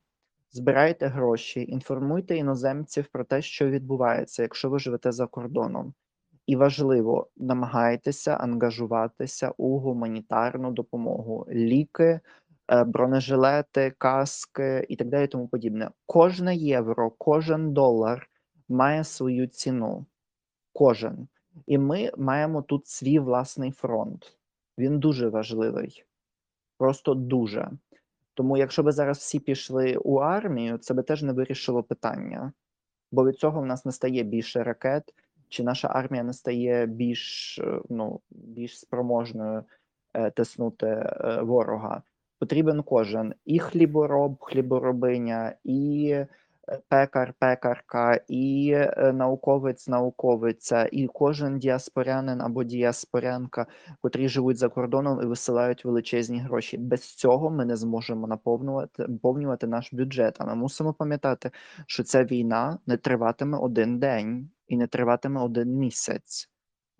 збирайте 0.52 1.08
гроші, 1.08 1.66
інформуйте 1.70 2.38
іноземців 2.38 3.08
про 3.12 3.24
те, 3.24 3.42
що 3.42 3.70
відбувається, 3.70 4.42
якщо 4.42 4.70
ви 4.70 4.80
живете 4.80 5.12
за 5.12 5.28
кордоном. 5.28 5.94
І 6.48 6.56
важливо, 6.56 7.28
намагайтеся 7.38 8.34
ангажуватися 8.34 9.54
у 9.58 9.80
гуманітарну 9.80 10.72
допомогу, 10.72 11.48
ліки, 11.50 12.20
бронежилети, 12.88 13.94
каски 13.98 14.86
і 14.90 14.96
так 14.96 15.08
далі. 15.08 15.28
Тому 15.28 15.48
подібне. 15.48 15.90
Кожне 16.06 16.56
євро, 16.56 17.10
кожен 17.10 17.74
долар 17.74 18.30
має 18.70 19.04
свою 19.04 19.48
ціну. 19.48 20.06
Кожен. 20.74 21.28
І 21.68 21.78
ми 21.78 22.12
маємо 22.18 22.62
тут 22.62 22.88
свій 22.88 23.20
власний 23.20 23.72
фронт. 23.72 24.38
Він 24.78 25.00
дуже 25.00 25.30
важливий, 25.30 26.04
просто 26.78 27.14
дуже. 27.14 27.72
Тому, 28.34 28.58
якщо 28.58 28.84
би 28.84 28.92
зараз 28.92 29.18
всі 29.18 29.40
пішли 29.40 29.98
у 29.98 30.16
армію, 30.16 30.78
це 30.78 30.94
би 30.94 31.04
теж 31.04 31.24
не 31.24 31.34
вирішило 31.34 31.84
питання, 31.84 32.54
бо 33.12 33.26
від 33.26 33.36
цього 33.36 33.62
в 33.62 33.66
нас 33.66 33.86
не 33.86 33.92
стає 33.92 34.24
більше 34.24 34.64
ракет, 34.64 35.14
чи 35.50 35.64
наша 35.64 35.88
армія 35.88 36.24
не 36.24 36.34
стає 36.34 36.86
більш 36.86 37.60
е, 37.60 37.82
ну, 37.90 38.22
більш 38.30 38.80
спроможною 38.80 39.64
е, 40.14 40.32
тиснути 40.32 40.88
е, 40.88 41.42
ворога. 41.42 42.04
Потрібен 42.42 42.84
кожен 42.84 43.34
і 43.46 43.60
хлібороб, 43.60 44.38
хліборобиня, 44.40 45.56
і 45.64 46.10
е, 46.12 46.28
пекар, 46.88 47.34
пекарка, 47.40 48.20
і 48.28 48.72
е, 48.76 49.14
науковець, 49.14 49.88
науковиця, 49.88 50.90
і 50.92 51.08
кожен 51.08 51.60
діаспорянин 51.60 52.42
або 52.42 52.64
діаспорянка, 52.64 53.66
котрі 54.02 54.28
живуть 54.28 54.58
за 54.58 54.70
кордоном 54.70 55.22
і 55.24 55.26
висилають 55.26 55.86
величезні 55.86 56.40
гроші. 56.40 56.78
Без 56.78 57.02
цього 57.02 57.50
ми 57.50 57.66
не 57.66 57.76
зможемо 57.76 58.28
наповнювати 58.28 59.08
наповнювати 59.08 59.68
наш 59.68 59.94
бюджет. 59.94 60.36
А 60.40 60.46
ми 60.46 60.56
мусимо 60.56 60.94
пам'ятати, 60.94 61.52
що 61.88 62.04
ця 62.04 62.24
війна 62.24 62.80
не 62.88 62.98
триватиме 62.98 63.58
один 63.58 64.00
день 64.00 64.50
і 64.68 64.78
не 64.78 64.88
триватиме 64.88 65.42
один 65.42 65.70
місяць. 65.70 66.50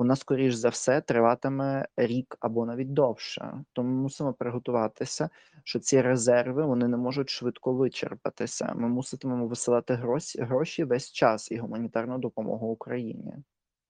Вона, 0.02 0.16
скоріш 0.16 0.54
за 0.54 0.70
все, 0.70 1.02
триватиме 1.02 1.88
рік 1.98 2.38
або 2.40 2.66
навіть 2.66 2.94
довше. 2.94 3.64
Тому 3.74 4.02
мусимо 4.02 4.34
приготуватися, 4.34 5.30
що 5.64 5.80
ці 5.80 6.02
резерви 6.02 6.66
вони 6.66 6.88
не 6.88 6.98
можуть 6.98 7.30
швидко 7.30 7.74
вичерпатися. 7.74 8.74
Ми 8.76 8.88
муситимемо 8.88 9.48
висилати 9.48 9.94
гроші, 10.40 10.84
весь 10.84 11.12
час 11.12 11.52
і 11.52 11.58
гуманітарну 11.58 12.18
допомогу 12.18 12.68
Україні. 12.68 13.34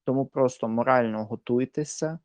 Тому 0.04 0.26
просто 0.26 0.68
морально 0.68 1.24
готуйтеся, 1.24 2.18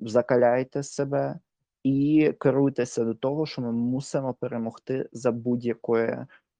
закаляйте 0.00 0.82
себе 0.82 1.38
і 1.82 2.32
керуйтеся 2.40 3.04
до 3.04 3.14
того, 3.14 3.46
що 3.46 3.62
ми 3.62 3.72
мусимо 3.72 4.34
перемогти 4.34 5.08
за 5.12 5.32
будь-якої 5.32 6.16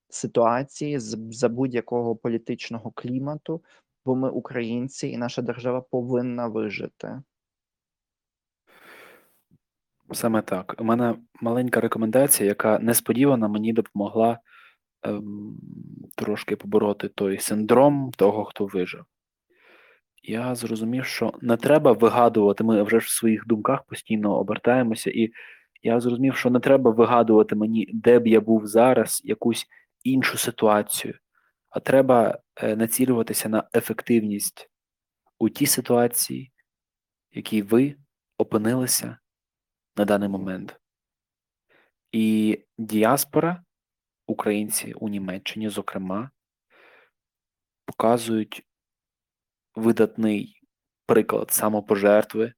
ситуації, 0.09 0.99
за 0.99 1.49
будь-якого 1.49 2.15
політичного 2.15 2.91
клімату, 2.91 3.61
бо 4.07 4.15
ми 4.15 4.29
українці, 4.29 5.07
і 5.07 5.17
наша 5.17 5.41
держава 5.41 5.81
повинна 5.81 6.47
вижити. 6.47 7.21
Саме 10.11 10.41
так. 10.41 10.75
У 10.79 10.83
мене 10.83 11.15
маленька 11.41 11.81
рекомендація, 11.81 12.49
яка 12.49 12.79
несподівано 12.79 13.49
мені 13.49 13.73
допомогла 13.73 14.39
ем, 15.03 15.57
трошки 16.15 16.55
побороти 16.55 17.07
той 17.07 17.39
синдром 17.39 18.11
того, 18.17 18.45
хто 18.45 18.65
вижив. 18.65 19.05
Я 20.23 20.55
зрозумів, 20.55 21.05
що 21.05 21.33
не 21.41 21.57
треба 21.57 21.91
вигадувати, 21.91 22.63
ми 22.63 22.83
вже 22.83 22.97
в 22.97 23.07
своїх 23.07 23.47
думках 23.47 23.83
постійно 23.83 24.39
обертаємося, 24.39 25.11
і 25.11 25.31
я 25.83 25.99
зрозумів, 25.99 26.35
що 26.35 26.49
не 26.49 26.59
треба 26.59 26.91
вигадувати 26.91 27.55
мені, 27.55 27.89
де 27.93 28.19
б 28.19 28.27
я 28.27 28.41
був 28.41 28.67
зараз, 28.67 29.21
якусь 29.23 29.65
іншу 30.03 30.37
ситуацію, 30.37 31.13
а 31.69 31.79
треба 31.79 32.39
е, 32.55 32.75
націлюватися 32.75 33.49
на 33.49 33.69
ефективність 33.75 34.69
у 35.39 35.49
тій 35.49 35.65
ситуації, 35.65 36.51
в 37.31 37.37
якій 37.37 37.61
ви 37.61 37.95
опинилися 38.37 39.17
на 39.95 40.05
даний 40.05 40.29
момент. 40.29 40.79
І 42.11 42.59
діаспора, 42.77 43.63
українці 44.27 44.93
у 44.93 45.09
Німеччині, 45.09 45.69
зокрема, 45.69 46.29
показують 47.85 48.63
видатний 49.75 50.61
приклад 51.05 51.51
самопожертви, 51.51 52.53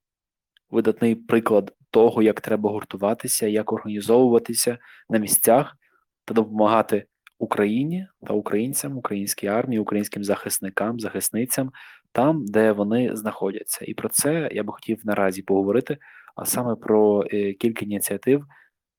видатний 0.69 1.15
приклад 1.15 1.75
того, 1.91 2.21
як 2.21 2.41
треба 2.41 2.69
гуртуватися, 2.69 3.47
як 3.47 3.73
організовуватися 3.73 4.77
на 5.09 5.17
місцях 5.17 5.77
та 6.25 6.33
допомагати 6.33 7.07
Україні 7.39 8.07
та 8.27 8.33
українцям, 8.33 8.97
українській 8.97 9.47
армії, 9.47 9.79
українським 9.79 10.23
захисникам, 10.23 10.99
захисницям 10.99 11.71
там, 12.11 12.45
де 12.45 12.71
вони 12.71 13.15
знаходяться. 13.15 13.85
І 13.85 13.93
про 13.93 14.09
це 14.09 14.49
я 14.51 14.63
би 14.63 14.73
хотів 14.73 15.01
наразі 15.03 15.41
поговорити, 15.41 15.97
а 16.35 16.45
саме 16.45 16.75
про 16.75 17.25
е, 17.33 17.53
кілька 17.53 17.85
ініціатив, 17.85 18.45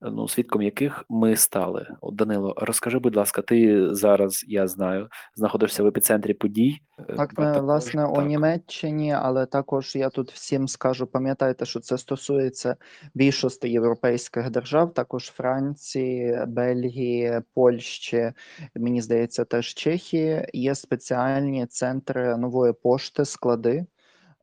ну, 0.02 0.28
свідком 0.28 0.62
яких 0.62 1.04
ми 1.09 1.37
стали. 1.37 1.87
От 2.00 2.14
Данило, 2.14 2.54
розкажи, 2.57 2.99
будь 2.99 3.16
ласка, 3.16 3.42
ти 3.42 3.88
зараз, 3.95 4.45
я 4.49 4.66
знаю, 4.66 5.09
знаходишся 5.35 5.83
в 5.83 5.87
епіцентрі 5.87 6.35
подій. 6.35 6.80
е, 6.99 7.14
Так, 7.16 7.38
не, 7.38 7.45
також- 7.45 7.62
власне, 7.62 8.07
у. 8.07 8.23
Німеччині, 8.23 9.12
але 9.12 9.47
також 9.47 9.97
я 9.97 10.09
тут 10.09 10.33
всім 10.33 10.69
скажу, 10.69 11.07
пам'ятайте, 11.07 11.64
що 11.64 11.80
це 11.80 11.99
стосується 11.99 12.76
більшості 13.14 13.69
європейських 13.69 14.50
держав, 14.50 14.95
також 14.95 15.25
Франції, 15.25 16.45
Бельгії, 16.49 17.40
Польщі, 17.54 18.33
мені 18.76 19.02
здається, 19.02 19.45
теж 19.45 19.75
Чехії. 19.75 20.47
Є 20.52 20.75
спеціальні 20.75 21.66
центри 21.66 22.37
нової 22.37 22.73
пошти, 22.73 23.25
склади, 23.25 23.87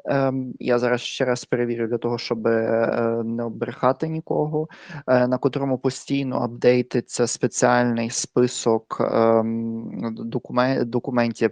Ем, 0.05 0.55
Я 0.59 0.79
зараз 0.79 1.01
ще 1.01 1.25
раз 1.25 1.45
перевірю 1.45 1.87
для 1.87 1.99
того, 1.99 2.19
щоб 2.19 2.47
е, 2.47 3.23
не 3.25 3.43
обрехати 3.45 4.09
нікого, 4.09 4.69
е, 5.07 5.27
на 5.27 5.39
котрому 5.39 5.79
постійно 5.79 6.37
апдейтиться 6.37 7.27
спеціальний 7.27 8.11
список 8.11 8.97
ем, 9.01 9.91
докумен- 10.19 10.85
документів. 10.85 11.51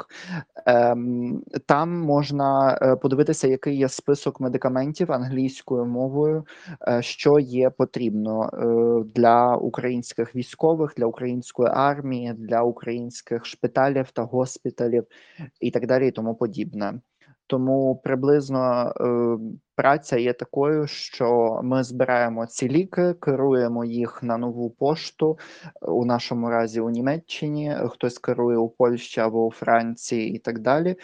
Ем, 0.67 1.43
Там 1.67 2.01
можна 2.01 2.79
е, 2.83 2.97
подивитися, 2.97 3.49
який 3.49 3.77
є 3.77 3.89
список 3.89 4.41
медикаментів 4.41 5.13
англійською 5.27 5.85
мовою, 5.85 6.47
е, 6.89 7.03
що 7.03 7.39
є 7.39 7.71
потрібно 7.71 8.51
е, 8.53 9.11
для 9.15 9.57
українських 9.57 10.37
військових, 10.37 10.95
для 10.97 11.07
української 11.07 11.69
армії, 11.73 12.35
для 12.39 12.63
українських 12.63 13.47
шпиталів 13.47 14.11
та 14.11 14.23
госпіталів 14.23 15.05
і 15.61 15.71
так 15.71 15.87
далі, 15.87 16.09
і 16.09 16.11
тому 16.11 16.35
подібне. 16.35 17.01
Тому 17.49 17.97
приблизно 18.05 18.93
е, 19.01 19.39
праця 19.75 20.17
є 20.17 20.33
такою, 20.33 20.87
що 20.87 21.61
ми 21.65 21.85
збираємо 21.85 22.47
ці 22.47 22.69
ліки, 22.69 23.15
керуємо 23.21 23.85
їх 23.85 24.23
на 24.23 24.37
нову 24.37 24.71
пошту, 24.71 25.39
у 25.83 26.05
нашому 26.05 26.51
разі 26.51 26.81
у 26.81 26.91
Німеччині, 26.91 27.77
хтось 27.89 28.19
керує 28.19 28.57
у 28.57 28.69
Польщі 28.69 29.21
або 29.21 29.47
у 29.47 29.51
Франції 29.51 30.35
і 30.35 30.39
так 30.39 30.59
далі. 30.59 30.97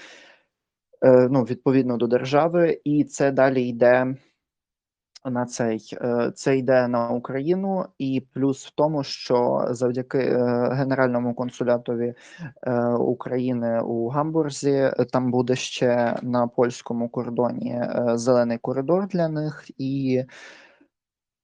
Е, 1.04 1.28
ну, 1.30 1.42
відповідно 1.42 1.96
до 1.96 2.06
держави, 2.06 2.80
і 2.84 3.04
це 3.04 3.30
далі 3.30 3.68
йде 3.68 4.16
на 5.24 5.46
цей 5.46 5.98
е, 6.02 6.32
це 6.34 6.58
йде 6.58 6.88
на 6.88 7.10
Україну, 7.10 7.86
і 7.98 8.26
плюс 8.34 8.66
в 8.66 8.70
тому, 8.74 9.04
що 9.04 9.66
завдяки 9.70 10.18
е, 10.18 10.68
Генеральному 10.72 11.34
консулятові 11.34 12.14
України 12.98 13.80
у 13.80 14.08
Гамбурзі 14.08 14.90
там 15.12 15.30
буде 15.30 15.56
ще 15.56 16.18
на 16.22 16.46
польському 16.46 17.08
кордоні 17.08 17.82
зелений 18.14 18.58
коридор 18.58 19.08
для 19.08 19.28
них, 19.28 19.70
і, 19.78 20.24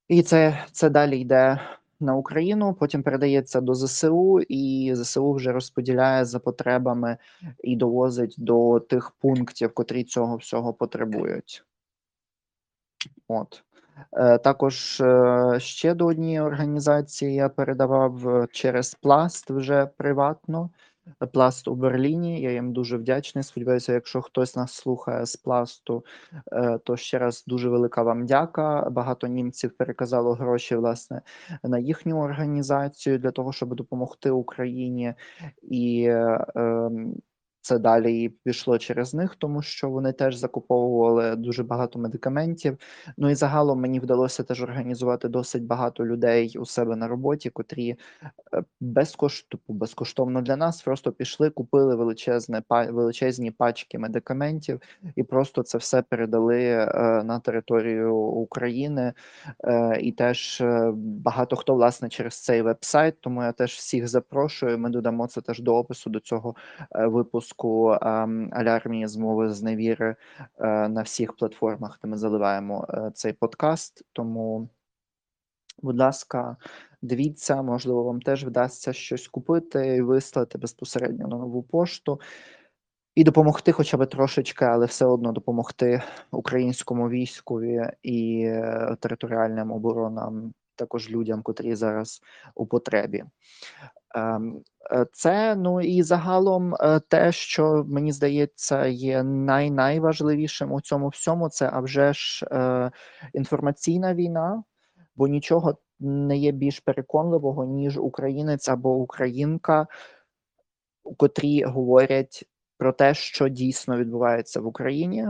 і 0.08 0.22
це, 0.22 0.64
це 0.72 0.90
далі 0.90 1.20
йде. 1.20 1.60
На 2.00 2.16
Україну 2.16 2.74
потім 2.74 3.02
передається 3.02 3.60
до 3.60 3.74
ЗСУ, 3.74 4.40
і 4.40 4.92
ЗСУ 4.94 5.32
вже 5.32 5.52
розподіляє 5.52 6.24
за 6.24 6.38
потребами 6.38 7.16
і 7.64 7.76
довозить 7.76 8.34
до 8.38 8.80
тих 8.80 9.10
пунктів, 9.10 9.74
котрі 9.74 10.04
цього 10.04 10.36
всього 10.36 10.74
потребують. 10.74 11.64
От. 13.28 13.64
Е, 14.12 14.38
Також 14.38 15.00
е, 15.00 15.56
ще 15.60 15.94
до 15.94 16.06
однієї 16.06 16.40
організації 16.40 17.34
я 17.34 17.48
передавав 17.48 18.28
е, 18.28 18.46
через 18.52 18.94
пласт 18.94 19.50
вже 19.50 19.86
приватно. 19.86 20.70
Пласт 21.32 21.68
у 21.68 21.74
Берліні. 21.74 22.40
Я 22.40 22.52
їм 22.52 22.72
дуже 22.72 22.96
вдячний. 22.96 23.44
Сподіваюся, 23.44 23.92
якщо 23.92 24.22
хтось 24.22 24.56
нас 24.56 24.72
слухає 24.72 25.26
з 25.26 25.36
пласту, 25.36 26.04
е, 26.52 26.78
то 26.84 26.96
ще 26.96 27.18
раз 27.18 27.44
дуже 27.46 27.68
велика 27.68 28.02
вам 28.02 28.26
дяка. 28.26 28.90
Багато 28.90 29.26
німців 29.26 29.76
переказало 29.76 30.32
гроші 30.34 30.76
власне 30.76 31.22
на 31.62 31.78
їхню 31.78 32.20
організацію 32.20 33.18
для 33.18 33.30
того, 33.30 33.52
щоб 33.52 33.74
допомогти 33.74 34.30
Україні, 34.30 35.14
і 35.62 36.02
е, 36.08 36.46
ем, 36.54 37.14
це 37.68 37.78
далі 37.78 38.22
і 38.22 38.28
пішло 38.28 38.78
через 38.78 39.14
них, 39.14 39.36
тому 39.36 39.62
що 39.62 39.90
вони 39.90 40.12
теж 40.12 40.36
закуповували 40.36 41.36
дуже 41.36 41.62
багато 41.62 41.98
медикаментів. 41.98 42.78
Ну 43.18 43.30
і 43.30 43.34
загалом 43.34 43.80
мені 43.80 44.00
вдалося 44.00 44.42
теж 44.42 44.62
організувати 44.62 45.28
досить 45.28 45.64
багато 45.64 46.06
людей 46.06 46.56
у 46.58 46.66
себе 46.66 46.96
на 46.96 47.08
роботі, 47.08 47.50
котрі 47.50 47.96
е, 48.54 48.62
безкоштовно, 48.80 49.64
безкоштовно 49.68 50.42
для 50.42 50.56
нас 50.56 50.82
просто 50.82 51.12
пішли, 51.12 51.50
купили 51.50 51.96
величезне 51.96 52.62
величезні 52.70 53.50
пачки 53.50 53.98
медикаментів 53.98 54.80
і 55.16 55.22
просто 55.22 55.62
це 55.62 55.78
все 55.78 56.02
передали 56.02 56.64
е, 56.64 56.86
на 57.24 57.40
територію 57.40 58.16
України. 58.16 59.12
Е, 59.64 60.00
і 60.00 60.12
теж 60.12 60.62
багато 60.94 61.56
хто 61.56 61.74
власне 61.74 62.08
через 62.08 62.42
цей 62.44 62.62
веб-сайт. 62.62 63.20
Тому 63.20 63.42
я 63.42 63.52
теж 63.52 63.72
всіх 63.72 64.08
запрошую. 64.08 64.78
Ми 64.78 64.90
додамо 64.90 65.26
це 65.26 65.40
теж 65.40 65.60
до 65.60 65.76
опису 65.76 66.10
до 66.10 66.20
цього 66.20 66.54
е, 66.96 67.06
випуску 67.58 67.98
ем, 68.02 68.50
алярмії 68.52 69.06
змови 69.06 69.48
з 69.48 69.62
невіри 69.62 70.16
е, 70.58 70.88
на 70.88 71.02
всіх 71.02 71.36
платформах, 71.36 71.98
де 72.02 72.08
ми 72.08 72.16
заливаємо 72.16 72.86
е, 72.88 73.10
цей 73.14 73.32
подкаст. 73.32 74.02
Тому, 74.12 74.68
будь 75.82 75.98
ласка, 75.98 76.56
дивіться, 77.02 77.62
можливо, 77.62 78.04
вам 78.04 78.20
теж 78.20 78.44
вдасться 78.44 78.92
щось 78.92 79.28
купити 79.28 79.96
і 79.96 80.02
вислати 80.02 80.58
безпосередньо 80.58 81.28
на 81.28 81.36
нову 81.36 81.62
пошту. 81.62 82.20
І 83.14 83.24
допомогти 83.24 83.72
хоча 83.72 83.96
б 83.96 84.06
трошечки, 84.06 84.64
але 84.64 84.86
все 84.86 85.06
одно 85.06 85.32
допомогти 85.32 86.02
українському 86.30 87.08
військові 87.08 87.90
і 88.02 88.42
е, 88.44 88.96
територіальним 89.00 89.72
оборонам, 89.72 90.54
також 90.76 91.10
людям, 91.10 91.42
котрі 91.42 91.74
зараз 91.74 92.20
у 92.54 92.66
потребі. 92.66 93.24
Е, 94.92 95.06
Це 95.12 95.56
ну 95.56 95.80
і 95.80 96.02
загалом 96.02 96.74
е, 96.74 97.00
те, 97.08 97.32
що 97.32 97.84
мені 97.88 98.12
здається, 98.12 98.86
є 98.86 99.22
най 99.22 99.70
найважливішим 99.70 100.72
у 100.72 100.80
цьому 100.80 101.08
всьому, 101.08 101.48
це 101.48 101.70
а 101.72 101.80
вже 101.80 102.12
ж 102.12 102.46
е, 102.52 102.90
інформаційна 103.32 104.14
війна, 104.14 104.64
бо 105.16 105.28
нічого 105.28 105.78
не 106.00 106.36
є 106.36 106.52
більш 106.52 106.80
переконливого, 106.80 107.64
ніж 107.64 107.98
українець 107.98 108.68
або 108.68 108.94
українка, 108.94 109.86
котрі 111.16 111.62
говорять 111.64 112.44
про 112.78 112.92
те, 112.92 113.14
що 113.14 113.48
дійсно 113.48 113.96
відбувається 113.96 114.60
в 114.60 114.66
Україні. 114.66 115.26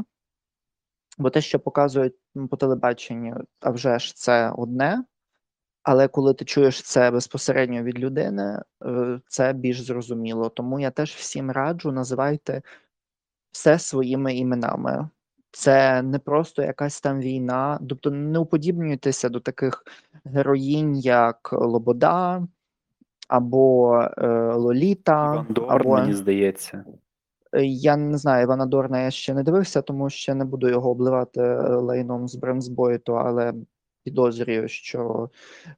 Бо 1.19 1.31
те, 1.31 1.41
що 1.41 1.61
показують 1.61 2.15
по 2.51 2.57
телебаченню, 2.57 3.45
а 3.61 3.71
вже 3.71 3.99
ж 3.99 4.15
це 4.15 4.51
одне. 4.51 5.05
Але 5.83 6.09
коли 6.09 6.35
ти 6.35 6.45
чуєш 6.45 6.83
це 6.83 7.11
безпосередньо 7.11 7.83
від 7.83 7.99
людини, 7.99 8.63
е, 8.85 9.21
це 9.29 9.53
більш 9.53 9.81
зрозуміло. 9.81 10.49
Тому 10.49 10.81
я 10.81 10.91
теж 10.91 11.11
всім 11.11 11.51
раджу 11.51 11.93
називайте 11.93 12.63
все 13.53 13.79
своїми 13.79 14.37
іменами. 14.37 15.09
Це 15.51 16.03
не 16.03 16.19
просто 16.19 16.63
якась 16.63 17.01
там 17.01 17.21
війна, 17.21 17.81
тобто 17.89 18.11
не 18.11 18.39
уподібнюйтеся 18.39 19.29
до 19.29 19.41
таких 19.41 19.85
героїнь, 20.25 20.97
як 20.97 21.53
Лобода 21.53 22.47
або 23.29 23.99
е, 24.19 24.29
Лоліта. 24.55 25.33
Іван 25.33 25.47
Дорн, 25.51 25.71
або... 25.71 25.97
мені 25.97 26.13
здається. 26.13 26.85
Е, 27.53 27.65
я 27.65 27.97
не 27.97 28.19
знаю, 28.19 28.43
Івана 28.43 28.67
Дорна 28.67 29.01
я 29.01 29.11
ще 29.11 29.35
не 29.35 29.43
дивився, 29.43 29.83
тому 29.83 30.11
ще 30.11 30.35
не 30.35 30.45
буду 30.45 30.69
його 30.69 30.91
обливати 30.91 31.41
е, 31.41 31.69
лайном 31.69 32.29
з 32.29 32.35
Бренсбойту, 32.35 33.17
але 33.17 33.55
підозрюю, 34.09 34.69
що 34.69 35.31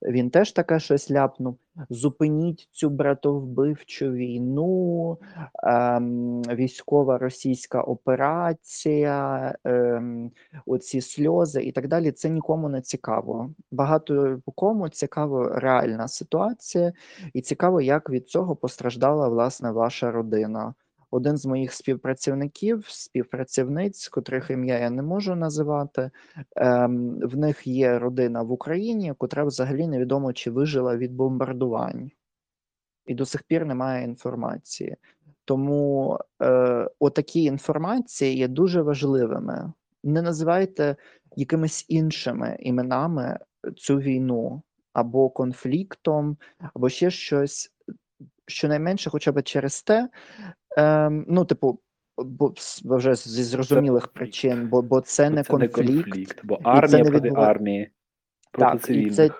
він 0.02 0.30
теж 0.30 0.52
таке 0.52 0.80
щось 0.80 1.10
ляпнув. 1.10 1.58
Зупиніть 1.90 2.68
цю 2.72 2.90
братовбивчу 2.90 4.10
війну, 4.10 5.18
ем, 5.62 6.42
військова 6.42 7.18
російська 7.18 7.82
операція, 7.82 9.54
ем, 9.64 10.30
оці 10.66 11.00
сльози 11.00 11.62
і 11.62 11.72
так 11.72 11.88
далі. 11.88 12.12
Це 12.12 12.30
нікому 12.30 12.68
не 12.68 12.80
цікаво. 12.80 13.50
Багато 13.70 14.40
кому 14.54 14.88
цікаво 14.88 15.48
реальна 15.48 16.08
ситуація, 16.08 16.92
і 17.34 17.40
цікаво, 17.40 17.80
як 17.80 18.10
від 18.10 18.28
цього 18.28 18.56
постраждала 18.56 19.28
власне 19.28 19.70
ваша 19.70 20.10
родина 20.10 20.74
один 21.10 21.36
з 21.36 21.46
моїх 21.46 21.72
співпрацівників, 21.72 22.84
співпрацівниць, 22.88 24.08
котрих 24.08 24.50
ім'я 24.50 24.78
я 24.78 24.90
не 24.90 25.02
можу 25.02 25.34
називати, 25.34 26.10
ем, 26.56 27.18
в 27.18 27.36
них 27.36 27.66
є 27.66 27.98
родина 27.98 28.42
в 28.42 28.52
Україні, 28.52 29.14
котра 29.18 29.44
взагалі 29.44 29.86
невідомо 29.86 30.32
чи 30.32 30.50
вижила 30.50 30.96
від 30.96 31.12
бомбардувань, 31.12 32.10
і 33.06 33.14
до 33.14 33.26
сих 33.26 33.42
пір 33.42 33.66
немає 33.66 34.04
інформації. 34.04 34.96
Тому 35.44 36.18
е, 36.42 36.90
отакі 36.98 37.42
інформації 37.42 38.36
є 38.36 38.48
дуже 38.48 38.82
важливими. 38.82 39.72
Не 40.04 40.22
називайте 40.22 40.96
якимись 41.36 41.86
іншими 41.88 42.56
іменами 42.60 43.38
цю 43.76 43.98
війну 43.98 44.62
або 44.92 45.30
конфліктом, 45.30 46.36
або 46.74 46.88
ще 46.88 47.10
щось. 47.10 47.72
Щонайменше, 48.46 49.10
хоча 49.10 49.32
б 49.32 49.42
через 49.42 49.82
те, 49.82 50.08
Ем, 50.76 51.24
Ну, 51.28 51.44
типу, 51.44 51.80
бо 52.16 52.54
вже 52.84 53.14
зі 53.14 53.42
зрозумілих 53.42 54.02
це 54.02 54.10
причин, 54.12 54.68
бо 54.68 54.82
бо 54.82 55.00
це 55.00 55.28
бо 55.28 55.34
не 55.36 55.42
це 55.42 55.50
конфлікт, 55.50 55.78
не 55.78 56.02
конфлікт, 56.02 56.40
бо 56.44 56.60
армія 56.64 57.04
проти 57.04 57.32
армії, 57.36 57.90
проти 58.52 58.72
так, 58.72 58.82
цивільних. 58.82 59.12
І 59.12 59.14
це, 59.14 59.30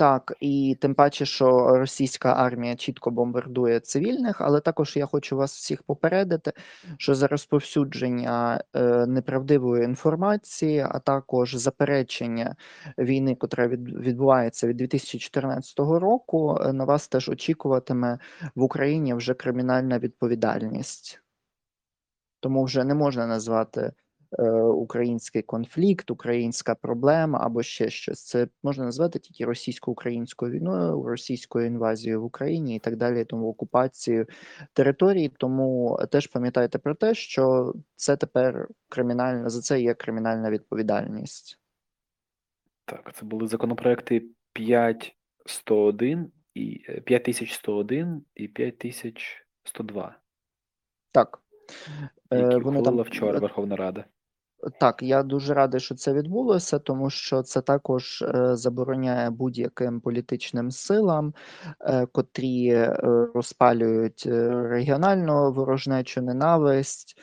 так, 0.00 0.36
і 0.40 0.76
тим 0.80 0.94
паче, 0.94 1.26
що 1.26 1.78
російська 1.78 2.32
армія 2.32 2.76
чітко 2.76 3.10
бомбардує 3.10 3.80
цивільних, 3.80 4.40
але 4.40 4.60
також 4.60 4.96
я 4.96 5.06
хочу 5.06 5.36
вас 5.36 5.56
всіх 5.56 5.82
попередити, 5.82 6.52
що 6.98 7.14
за 7.14 7.26
розповсюдження 7.26 8.64
е, 8.74 9.06
неправдивої 9.06 9.84
інформації, 9.84 10.86
а 10.90 10.98
також 10.98 11.54
заперечення 11.54 12.56
війни, 12.98 13.34
котра 13.34 13.68
від, 13.68 13.88
відбувається 14.00 14.66
від 14.66 14.76
2014 14.76 15.78
року, 15.78 16.58
е, 16.60 16.72
на 16.72 16.84
вас 16.84 17.08
теж 17.08 17.28
очікуватиме 17.28 18.18
в 18.54 18.62
Україні 18.62 19.14
вже 19.14 19.34
кримінальна 19.34 19.98
відповідальність. 19.98 21.20
Тому 22.40 22.64
вже 22.64 22.84
не 22.84 22.94
можна 22.94 23.26
назвати 23.26 23.92
український 24.74 25.42
конфлікт, 25.42 26.10
українська 26.10 26.74
проблема 26.74 27.38
або 27.42 27.62
ще 27.62 27.90
щось. 27.90 28.24
Це 28.24 28.48
можна 28.62 28.84
назвати 28.84 29.18
тільки 29.18 29.44
російсько-українською 29.44 30.52
війною, 30.52 31.02
російською 31.02 31.66
інвазією 31.66 32.22
в 32.22 32.24
Україні 32.24 32.76
і 32.76 32.78
так 32.78 32.96
далі, 32.96 33.24
тому 33.24 33.48
окупацією 33.48 34.26
території. 34.72 35.28
Тому 35.28 35.98
теж 36.10 36.26
пам'ятайте 36.26 36.78
про 36.78 36.94
те, 36.94 37.14
що 37.14 37.74
це 37.96 38.16
тепер 38.16 38.68
кримінальна 38.88 39.48
за 39.48 39.60
це 39.60 39.80
є 39.80 39.94
кримінальна 39.94 40.50
відповідальність. 40.50 41.58
Так, 42.84 43.12
це 43.14 43.26
були 43.26 43.48
законопроекти 43.48 44.22
5101 44.52 46.32
і 46.54 46.78
5101 47.04 48.24
і 48.34 48.48
5102. 48.48 50.16
Так. 51.12 51.42
Які 52.30 52.44
е, 52.44 52.58
Вони 52.58 52.78
ухвалила 52.78 53.04
там 53.04 53.12
вчора 53.12 53.38
Верховна 53.38 53.76
Рада. 53.76 54.04
Так, 54.80 55.02
я 55.02 55.22
дуже 55.22 55.54
радий, 55.54 55.80
що 55.80 55.94
це 55.94 56.12
відбулося, 56.12 56.78
тому 56.78 57.10
що 57.10 57.42
це 57.42 57.60
також 57.60 58.22
е, 58.22 58.56
забороняє 58.56 59.30
будь-яким 59.30 60.00
політичним 60.00 60.70
силам, 60.70 61.34
е, 61.80 62.06
котрі 62.06 62.68
е, 62.68 62.96
розпалюють 63.34 64.26
регіональну 64.70 65.52
ворожнечу, 65.52 66.22
ненависть, 66.22 67.20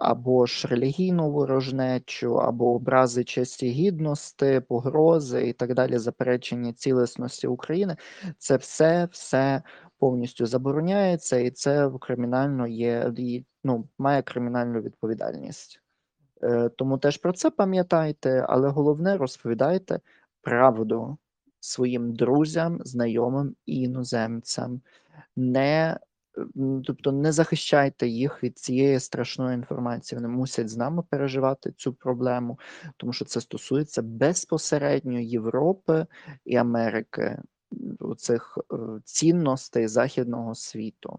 або 0.00 0.46
ж 0.46 0.68
релігійну 0.68 1.30
ворожнечу, 1.30 2.40
або 2.40 2.74
образи 2.74 3.24
честі 3.24 3.68
гідності, 3.70 4.62
погрози 4.68 5.48
і 5.48 5.52
так 5.52 5.74
далі, 5.74 5.98
заперечення 5.98 6.72
цілісності 6.72 7.46
України. 7.46 7.96
Це 8.38 8.56
все 8.56 9.08
все 9.12 9.62
повністю 9.98 10.46
забороняється, 10.46 11.36
і 11.36 11.50
це 11.50 11.90
кримінально 12.00 12.66
є 12.66 13.12
ну, 13.64 13.88
має 13.98 14.22
кримінальну 14.22 14.80
відповідальність. 14.80 15.80
Е, 16.42 16.68
тому 16.68 16.98
теж 16.98 17.16
про 17.16 17.32
це 17.32 17.50
пам'ятайте, 17.50 18.46
але 18.48 18.68
головне 18.68 19.16
розповідайте 19.16 20.00
правду 20.42 21.18
своїм 21.60 22.14
друзям, 22.14 22.78
знайомим 22.84 23.56
і 23.66 23.80
іноземцям. 23.80 24.80
Не 25.36 25.98
Тобто 26.84 27.12
не 27.12 27.32
захищайте 27.32 28.08
їх 28.08 28.44
від 28.44 28.58
цієї 28.58 29.00
страшної 29.00 29.54
інформації. 29.54 30.16
Вони 30.16 30.28
мусять 30.28 30.68
з 30.68 30.76
нами 30.76 31.02
переживати 31.10 31.72
цю 31.72 31.92
проблему, 31.92 32.58
тому 32.96 33.12
що 33.12 33.24
це 33.24 33.40
стосується 33.40 34.02
безпосередньо 34.02 35.18
Європи 35.18 36.06
і 36.44 36.56
Америки, 36.56 37.38
цих 38.16 38.58
е, 38.72 38.76
цінностей 39.04 39.88
західного 39.88 40.54
світу. 40.54 41.18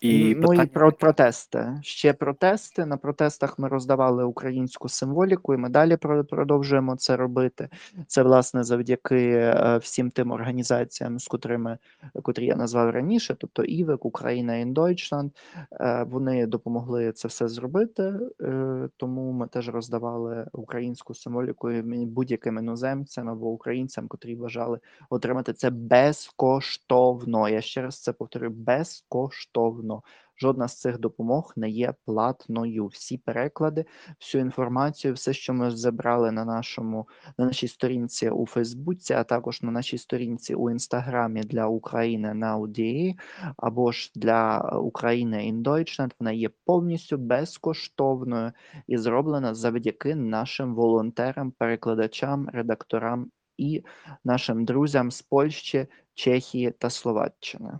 І 0.00 0.34
ну 0.34 0.40
питання... 0.40 0.62
і 0.62 0.66
про 0.66 0.92
протести. 0.92 1.78
Ще 1.82 2.12
протести. 2.12 2.86
На 2.86 2.96
протестах 2.96 3.58
ми 3.58 3.68
роздавали 3.68 4.24
українську 4.24 4.88
символіку, 4.88 5.54
і 5.54 5.56
ми 5.56 5.68
далі 5.68 5.96
продовжуємо 6.30 6.96
це 6.96 7.16
робити. 7.16 7.68
Це 8.06 8.22
власне 8.22 8.64
завдяки 8.64 9.30
е, 9.30 9.78
всім 9.82 10.10
тим 10.10 10.30
організаціям, 10.30 11.18
з 11.18 11.28
котрими 11.28 11.78
котрі 12.22 12.46
я 12.46 12.56
назвав 12.56 12.90
раніше, 12.90 13.36
тобто 13.38 13.62
ІВЕК, 13.64 14.04
Україна 14.04 14.56
і 14.56 14.64
Deutschland, 14.64 15.30
е, 15.72 16.06
Вони 16.08 16.46
допомогли 16.46 17.12
це 17.12 17.28
все 17.28 17.48
зробити, 17.48 18.12
е, 18.40 18.88
тому 18.96 19.32
ми 19.32 19.46
теж 19.46 19.68
роздавали 19.68 20.46
українську 20.52 21.14
символіку 21.14 21.70
будь-яким 22.06 22.58
іноземцям 22.58 23.28
або 23.28 23.48
українцям, 23.48 24.08
котрі 24.08 24.34
бажали 24.34 24.78
отримати 25.10 25.52
це 25.52 25.70
безкоштовно. 25.70 27.48
Я 27.48 27.60
ще 27.60 27.82
раз 27.82 28.02
це 28.02 28.12
повторюю, 28.12 28.52
безкоштовно 28.52 29.89
платно. 29.90 30.02
Жодна 30.42 30.68
з 30.68 30.80
цих 30.80 30.98
допомог 30.98 31.52
не 31.56 31.70
є 31.70 31.94
платною. 32.04 32.86
Всі 32.86 33.18
переклади, 33.18 33.84
всю 34.20 34.44
інформацію, 34.44 35.14
все, 35.14 35.32
що 35.32 35.54
ми 35.54 35.70
забрали 35.70 36.32
на 36.32 36.44
нашому 36.44 37.08
на 37.38 37.44
нашій 37.46 37.68
сторінці 37.68 38.30
у 38.30 38.46
Фейсбуці, 38.46 39.14
а 39.14 39.24
також 39.24 39.62
на 39.62 39.70
нашій 39.70 39.98
сторінці 39.98 40.54
у 40.54 40.70
інстаграмі 40.70 41.40
для 41.40 41.66
України 41.66 42.34
на 42.34 42.58
UDA, 42.58 43.14
або 43.56 43.92
ж 43.92 44.12
для 44.14 44.58
України 44.60 45.36
in 45.36 45.62
Deutschland, 45.62 46.12
вона 46.20 46.32
є 46.32 46.50
повністю 46.64 47.16
безкоштовною 47.16 48.52
і 48.86 48.98
зроблена 48.98 49.54
завдяки 49.54 50.14
нашим 50.14 50.74
волонтерам, 50.74 51.50
перекладачам, 51.50 52.48
редакторам 52.52 53.30
і 53.58 53.84
нашим 54.24 54.64
друзям 54.64 55.10
з 55.10 55.22
Польщі, 55.22 55.86
Чехії 56.14 56.70
та 56.70 56.90
Словаччини. 56.90 57.78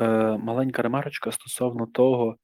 Е, 0.00 0.36
маленька 0.38 0.82
ремарочка 0.82 1.32
стосовно 1.32 1.86
того, 1.86 2.36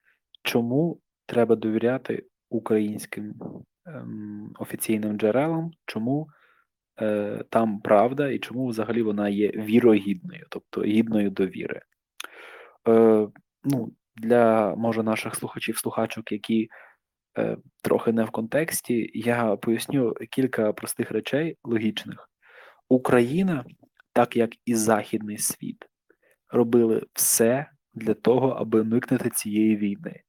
чому 0.43 1.01
треба 1.27 1.57
довіряти 1.57 2.27
українським 2.51 3.35
ем, 3.87 4.53
офіційним 4.59 5.19
джерелам, 5.19 5.71
чому 5.87 6.29
е, 7.01 7.45
там 7.51 7.81
правда 7.81 8.29
і 8.29 8.39
чому 8.39 8.67
взагалі 8.67 9.03
вона 9.03 9.29
є 9.29 9.51
вірогідною, 9.51 10.47
тобто 10.51 10.83
гідною 10.83 11.31
довіри. 11.31 11.83
Е, 12.89 13.29
ну, 13.65 13.93
Для 14.17 14.75
може 14.77 15.03
наших 15.03 15.35
слухачів-слухачок, 15.35 16.33
які 16.33 16.69
трохи 17.83 18.13
не 18.13 18.25
в 18.25 18.31
контексті, 18.31 19.11
я 19.15 19.57
поясню 19.57 20.15
кілька 20.31 20.73
простих 20.73 21.11
речей 21.11 21.57
логічних. 21.65 22.31
Україна, 22.89 23.65
так 24.13 24.37
як 24.37 24.51
і 24.65 24.75
Західний 24.75 25.39
світ 25.39 25.90
робили 26.53 27.03
все 27.15 27.67
для 27.95 28.15
того, 28.15 28.49
аби 28.49 28.81
уникнути 28.81 29.31
цієї 29.31 29.77
війни. 29.77 30.21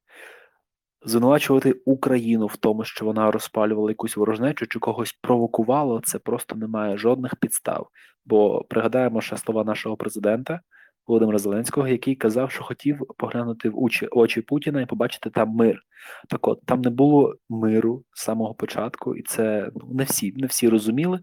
Звинувачувати 1.06 1.72
Україну 1.86 2.48
в 2.48 2.58
тому, 2.58 2.84
що 2.84 3.06
вона 3.06 3.32
розпалювала 3.32 3.92
якусь 3.92 4.18
ворожнечу 4.18 4.68
чи 4.68 4.80
когось 4.80 5.14
провокувала, 5.22 6.02
це 6.04 6.20
просто 6.20 6.56
не 6.56 6.68
має 6.68 6.98
жодних 6.98 7.36
підстав. 7.36 7.88
Бо 8.26 8.64
пригадаємо 8.70 9.22
ще 9.22 9.38
слова 9.38 9.64
нашого 9.64 9.98
президента 9.98 10.62
Володимира 11.08 11.38
Зеленського, 11.38 11.88
який 11.88 12.16
казав, 12.16 12.52
що 12.52 12.64
хотів 12.64 13.00
поглянути 13.18 13.70
в 13.70 13.84
очі, 13.84 14.08
очі 14.08 14.42
Путіна 14.42 14.82
і 14.82 14.86
побачити 14.86 15.30
там 15.30 15.50
мир. 15.50 15.82
Так 16.30 16.48
от 16.48 16.66
там 16.66 16.82
не 16.82 16.90
було 16.90 17.36
миру 17.50 18.04
з 18.14 18.24
самого 18.24 18.54
початку, 18.54 19.16
і 19.16 19.22
це 19.22 19.72
ну, 19.76 19.88
не 19.94 20.04
всі, 20.04 20.34
не 20.38 20.48
всі 20.48 20.70
розуміли, 20.70 21.20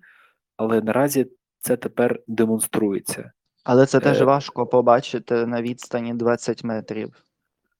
але 0.56 0.80
наразі 0.80 1.26
це 1.58 1.76
тепер 1.76 2.20
демонструється. 2.26 3.32
Але 3.64 3.86
це 3.86 4.00
теж 4.00 4.20
Е. 4.20 4.24
важко 4.24 4.66
побачити 4.66 5.46
на 5.46 5.62
відстані 5.62 6.14
20 6.14 6.64
метрів. 6.64 7.12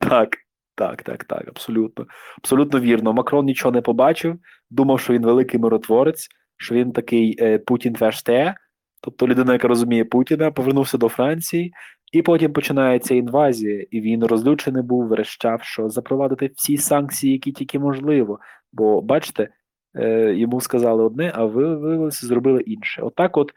Так, 0.00 0.36
так, 0.74 1.02
так, 1.02 1.24
так, 1.24 1.48
абсолютно. 1.48 2.06
Абсолютно 2.38 2.80
вірно. 2.80 3.12
Макрон 3.12 3.44
нічого 3.46 3.72
не 3.72 3.80
побачив, 3.80 4.38
думав, 4.70 5.00
що 5.00 5.12
він 5.12 5.22
великий 5.22 5.60
миротворець, 5.60 6.28
що 6.56 6.74
він 6.74 6.92
такий 6.92 7.36
е, 7.40 7.58
Путін 7.58 7.94
феште, 7.94 8.54
тобто 9.02 9.28
людина, 9.28 9.52
яка 9.52 9.68
розуміє 9.68 10.04
Путіна, 10.04 10.50
повернувся 10.50 10.98
до 10.98 11.08
Франції, 11.08 11.72
і 12.12 12.22
потім 12.22 12.52
починається 12.52 13.14
інвазія, 13.14 13.86
і 13.90 14.00
він 14.00 14.24
розлючений 14.24 14.82
був, 14.82 15.06
верещав, 15.06 15.62
що 15.62 15.88
запровадити 15.88 16.50
всі 16.56 16.76
санкції, 16.76 17.32
які 17.32 17.52
тільки 17.52 17.78
можливо. 17.78 18.38
Бо, 18.72 19.00
бачите, 19.00 19.48
е, 19.96 20.34
йому 20.34 20.60
сказали 20.60 21.02
одне, 21.02 21.32
а 21.34 21.44
ви 21.44 21.76
виявилося, 21.76 22.26
зробили 22.26 22.60
інше. 22.60 23.02
Отак, 23.02 23.36
от, 23.36 23.52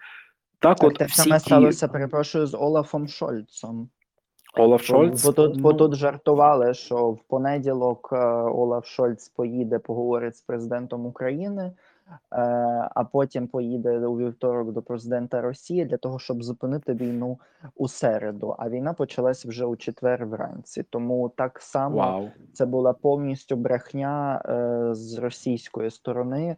так, 0.62 0.78
Так, 0.78 0.84
от 0.84 0.98
те 0.98 1.06
всі 1.06 1.22
саме 1.22 1.40
ті... 1.40 1.46
сталося, 1.46 1.88
перепрошую, 1.88 2.48
з 2.48 2.58
Олафом 2.58 3.08
Шольцом. 3.08 3.90
Олаф 4.58 4.84
Шольц. 4.84 5.26
бо, 5.26 5.32
тут, 5.32 5.62
бо 5.62 5.72
ну, 5.72 5.78
тут 5.78 5.96
жартували, 5.96 6.74
що 6.74 7.10
в 7.10 7.20
понеділок 7.24 8.10
е, 8.14 8.18
Олаф 8.32 8.86
Шольц 8.86 9.30
поїде, 9.30 9.80
поговорить 9.80 10.38
з 10.38 10.42
президентом 10.42 11.06
України, 11.06 11.64
е, 11.64 11.74
а 12.96 13.04
потім 13.12 13.48
поїде 13.48 14.00
у 14.00 14.18
вівторок 14.18 14.72
до 14.72 14.82
президента 14.82 15.42
Росії 15.42 15.86
для 15.86 15.98
того, 15.98 16.20
щоб 16.20 16.44
зупинити 16.44 16.94
війну 16.94 17.40
у 17.76 17.88
середу. 17.88 18.56
А 18.60 18.70
війна 18.70 18.94
почалась 18.94 19.46
вже 19.46 19.66
у 19.66 19.76
четвер 19.76 20.26
вранці. 20.26 20.84
Тому 20.84 21.30
так 21.30 21.62
само 21.62 21.98
Вау. 21.98 22.30
це 22.54 22.66
була 22.66 22.94
повністю 22.94 23.56
брехня 23.56 24.42
е, 24.46 24.96
з 24.96 25.18
російської 25.18 25.92
сторони. 25.92 26.56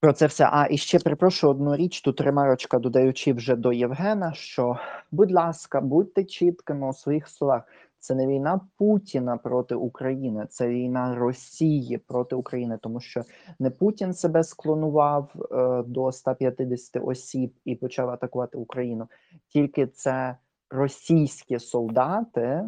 Про 0.00 0.12
це 0.12 0.26
все. 0.26 0.48
А 0.52 0.66
і 0.70 0.76
ще 0.78 0.98
перепрошую 0.98 1.50
одну 1.50 1.76
річ. 1.76 2.00
Тут 2.00 2.20
ремарочка 2.20 2.78
додаючи 2.78 3.32
вже 3.32 3.56
до 3.56 3.72
Євгена, 3.72 4.32
що 4.32 4.78
будь 5.10 5.32
ласка, 5.32 5.80
будьте 5.80 6.24
чіткими 6.24 6.88
у 6.88 6.92
своїх 6.92 7.28
словах. 7.28 7.62
Це 7.98 8.14
не 8.14 8.26
війна 8.26 8.60
Путіна 8.78 9.36
проти 9.36 9.74
України, 9.74 10.46
це 10.50 10.68
війна 10.68 11.14
Росії 11.14 11.98
проти 11.98 12.36
України, 12.36 12.78
тому 12.82 13.00
що 13.00 13.22
не 13.58 13.70
Путін 13.70 14.14
себе 14.14 14.44
склонував 14.44 15.32
е, 15.52 15.82
до 15.86 16.12
150 16.12 16.96
осіб 17.02 17.54
і 17.64 17.74
почав 17.74 18.10
атакувати 18.10 18.58
Україну, 18.58 19.08
тільки 19.48 19.86
це 19.86 20.36
російські 20.70 21.58
солдати 21.58 22.64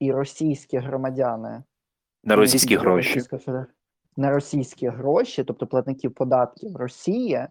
і 0.00 0.12
російські 0.12 0.78
громадяни 0.78 1.62
На 2.24 2.36
російські 2.36 2.76
гроші. 2.76 3.20
Федер- 3.20 3.66
на 4.16 4.30
російські 4.30 4.88
гроші, 4.88 5.44
тобто 5.44 5.66
платників 5.66 6.14
податків 6.14 6.76
Росії, 6.76 7.46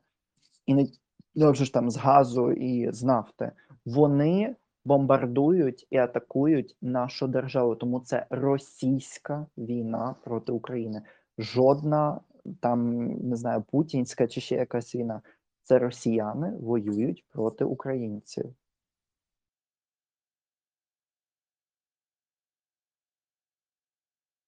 і 0.65 0.75
не 0.75 0.87
ну, 1.35 1.51
вже 1.51 1.65
ж 1.65 1.73
там 1.73 1.89
з 1.89 1.97
газу 1.97 2.51
і 2.51 2.91
з 2.91 3.03
нафти, 3.03 3.51
вони 3.85 4.55
бомбардують 4.85 5.87
і 5.89 5.97
атакують 5.97 6.77
нашу 6.81 7.27
державу. 7.27 7.75
Тому 7.75 7.99
це 7.99 8.25
російська 8.29 9.45
війна 9.57 10.15
проти 10.23 10.51
України. 10.51 11.01
Жодна 11.37 12.19
там 12.59 13.07
не 13.07 13.35
знаю, 13.35 13.63
путінська 13.71 14.27
чи 14.27 14.41
ще 14.41 14.55
якась 14.55 14.95
війна. 14.95 15.21
Це 15.63 15.79
росіяни 15.79 16.57
воюють 16.61 17.25
проти 17.29 17.65
українців. 17.65 18.55